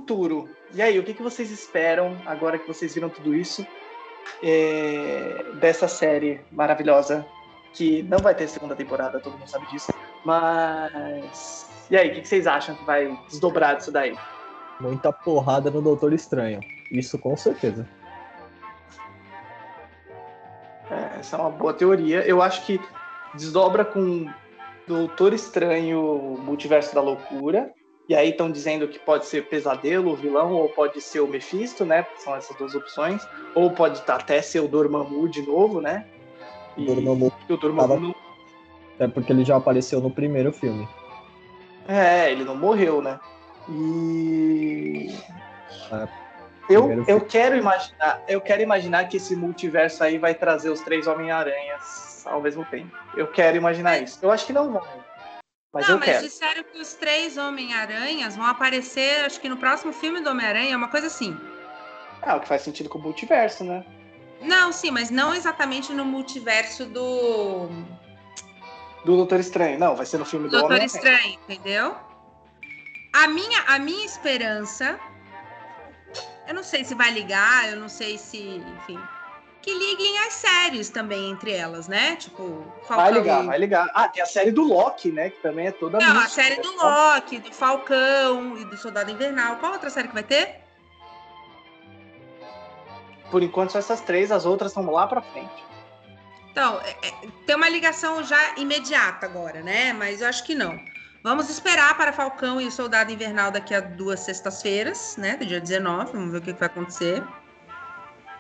[0.07, 0.49] futuro.
[0.73, 3.67] E aí, o que, que vocês esperam agora que vocês viram tudo isso
[4.41, 7.27] é, dessa série maravilhosa
[7.73, 9.93] que não vai ter segunda temporada, todo mundo sabe disso.
[10.25, 14.17] Mas e aí, o que, que vocês acham que vai desdobrar disso daí?
[14.81, 16.61] Muita porrada no Doutor Estranho.
[16.91, 17.87] Isso com certeza.
[20.89, 22.21] É, essa é uma boa teoria.
[22.27, 22.81] Eu acho que
[23.35, 24.31] desdobra com
[24.87, 27.73] Doutor Estranho Multiverso da Loucura
[28.09, 31.85] e aí estão dizendo que pode ser Pesadelo, o vilão, ou pode ser o Mephisto,
[31.85, 32.07] né?
[32.19, 33.27] São essas duas opções.
[33.55, 36.07] Ou pode até ser o Dormammu de novo, né?
[36.77, 36.87] E...
[36.87, 37.33] Dormammu.
[37.49, 38.01] O Dormammu tava...
[38.01, 38.15] não...
[38.99, 40.89] É porque ele já apareceu no primeiro filme.
[41.89, 43.19] É, ele não morreu, né?
[43.69, 45.13] E...
[45.91, 46.09] É,
[46.71, 51.07] eu, eu quero imaginar, eu quero imaginar que esse multiverso aí vai trazer os três
[51.07, 52.97] Homem-Aranhas ao mesmo tempo.
[53.17, 54.19] Eu quero imaginar isso.
[54.23, 54.89] Eu acho que não vai.
[55.77, 56.25] Mas não, mas quero.
[56.25, 60.89] disseram que os três Homem-Aranhas vão aparecer, acho que no próximo filme do Homem-Aranha, uma
[60.89, 61.39] coisa assim.
[62.23, 63.85] Ah, o que faz sentido com o multiverso, né?
[64.41, 67.69] Não, sim, mas não exatamente no multiverso do.
[69.05, 69.79] Do Doutor Estranho.
[69.79, 71.95] Não, vai ser no filme do, do Doutor Estranho, entendeu?
[73.13, 74.99] A minha, a minha esperança.
[76.49, 78.63] Eu não sei se vai ligar, eu não sei se.
[78.79, 78.99] Enfim
[79.67, 82.15] que liguem as séries também entre elas, né?
[82.15, 83.91] Tipo, Falcão Vai ligar, vai ligar.
[83.93, 85.31] Ah, tem a série do Loki, né?
[85.31, 89.57] Que também é toda Não, a série do Loki, do Falcão e do Soldado Invernal.
[89.57, 90.61] Qual outra série que vai ter?
[93.29, 95.65] Por enquanto só essas três, as outras estão lá pra frente.
[96.53, 97.13] Então, é, é,
[97.45, 99.93] tem uma ligação já imediata agora, né?
[99.93, 100.79] Mas eu acho que não.
[101.25, 105.37] Vamos esperar para Falcão e o Soldado Invernal daqui a duas sextas-feiras, né?
[105.37, 107.21] Do dia 19, vamos ver o que vai acontecer.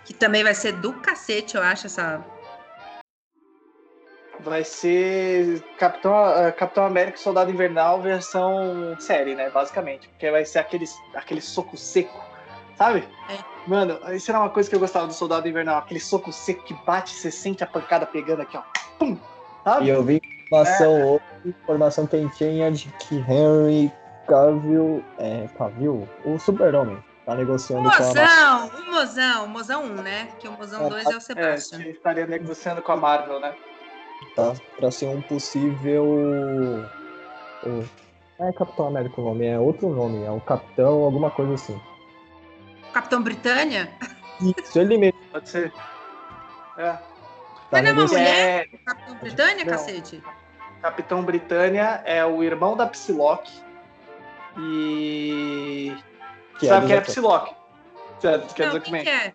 [0.06, 2.24] Que também vai ser do cacete, eu acho, essa.
[4.40, 9.50] Vai ser Capitão, uh, Capitão América Soldado Invernal versão série, né?
[9.50, 10.08] Basicamente.
[10.08, 10.84] Porque vai ser aquele,
[11.14, 12.24] aquele soco seco,
[12.76, 13.06] sabe?
[13.28, 13.38] É.
[13.66, 15.78] Mano, isso era uma coisa que eu gostava do Soldado Invernal.
[15.78, 18.62] Aquele soco seco que bate, você sente a pancada pegando aqui, ó.
[18.98, 19.18] Pum!
[19.64, 19.86] Sabe?
[19.86, 21.48] E eu vi Informação, é.
[21.48, 23.92] informação quentinha de que Henry
[24.28, 28.80] Cavill, é, Cavill, o super-homem, tá negociando mozão, com a...
[28.80, 30.28] O Mozão, o Mozão 1, né?
[30.38, 31.80] Que o Mozão 2 é, é o Sebastian.
[31.80, 33.54] É, estaria negociando com a Marvel, né?
[34.34, 36.04] Tá, pra ser um possível...
[37.64, 37.84] O...
[38.38, 41.80] É Capitão América o nome, é outro nome, é o Capitão alguma coisa assim.
[42.92, 43.90] Capitão Britânia?
[44.40, 45.18] Isso, ele mesmo.
[45.32, 45.72] Pode ser.
[46.76, 46.92] É.
[46.92, 47.02] Tá
[47.72, 48.68] Mas não é uma mulher?
[48.72, 48.78] É...
[48.84, 49.72] Capitão Britânia, não.
[49.72, 50.22] cacete?
[50.82, 53.50] Capitão Britânia é o irmão da Psylocke.
[54.58, 55.96] E.
[56.58, 57.54] Que Sabe é quem é Psylocke?
[58.20, 59.34] Quer dizer que, que é?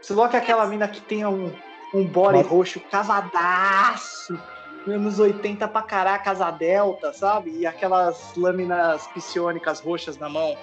[0.00, 1.52] Psylocke é aquela mina que tem um,
[1.94, 2.46] um body Mas...
[2.46, 4.38] roxo cavadaço.
[4.86, 7.50] Anos 80 pra caraca, asa delta, sabe?
[7.50, 10.56] E aquelas lâminas psionicas roxas na mão.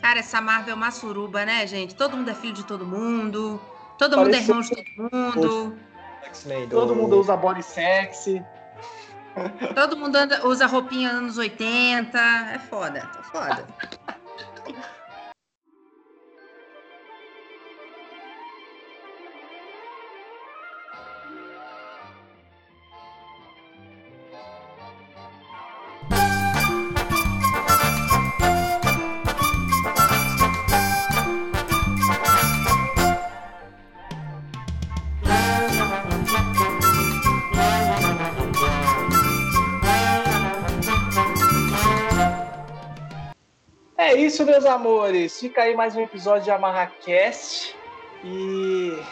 [0.00, 1.94] Cara, essa Marvel é uma suruba, né, gente?
[1.94, 3.60] Todo mundo é filho de todo mundo.
[3.98, 5.78] Todo mundo é irmão de todo mundo.
[6.70, 8.44] Todo mundo usa body sexy.
[9.74, 12.18] Todo mundo anda, usa roupinha anos 80.
[12.18, 13.66] É foda, é foda.
[44.36, 45.40] isso, meus amores.
[45.40, 47.74] Fica aí mais um episódio de AmarraCast.
[48.22, 49.02] E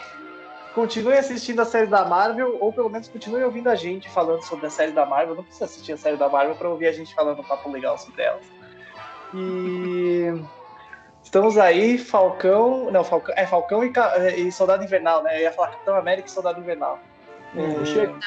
[0.75, 4.67] continue assistindo a série da Marvel, ou pelo menos continue ouvindo a gente falando sobre
[4.67, 5.33] a série da Marvel.
[5.33, 7.97] Não precisa assistir a série da Marvel para ouvir a gente falando um papo legal
[7.97, 8.45] sobre elas.
[9.33, 10.31] E
[11.23, 12.91] estamos aí, Falcão.
[12.91, 13.91] Não, Falcão, é Falcão e,
[14.37, 15.37] e Soldado Invernal, né?
[15.37, 16.99] Eu ia falar Capitão América e Soldado Invernal.
[17.55, 18.19] Hum, é, chego.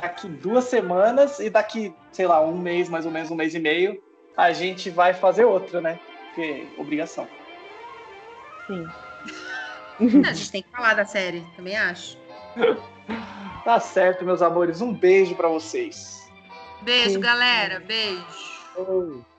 [0.00, 3.58] Daqui duas semanas e daqui, sei lá, um mês, mais ou menos um mês e
[3.58, 4.02] meio,
[4.34, 6.00] a gente vai fazer outra, né?
[6.32, 7.28] Porque obrigação.
[8.66, 8.86] Sim.
[10.00, 12.16] Não, a gente tem que falar da série, também acho.
[13.64, 14.80] tá certo, meus amores.
[14.80, 16.30] Um beijo para vocês.
[16.80, 17.80] Beijo, galera.
[17.80, 18.24] Beijo.
[18.76, 19.31] Oi.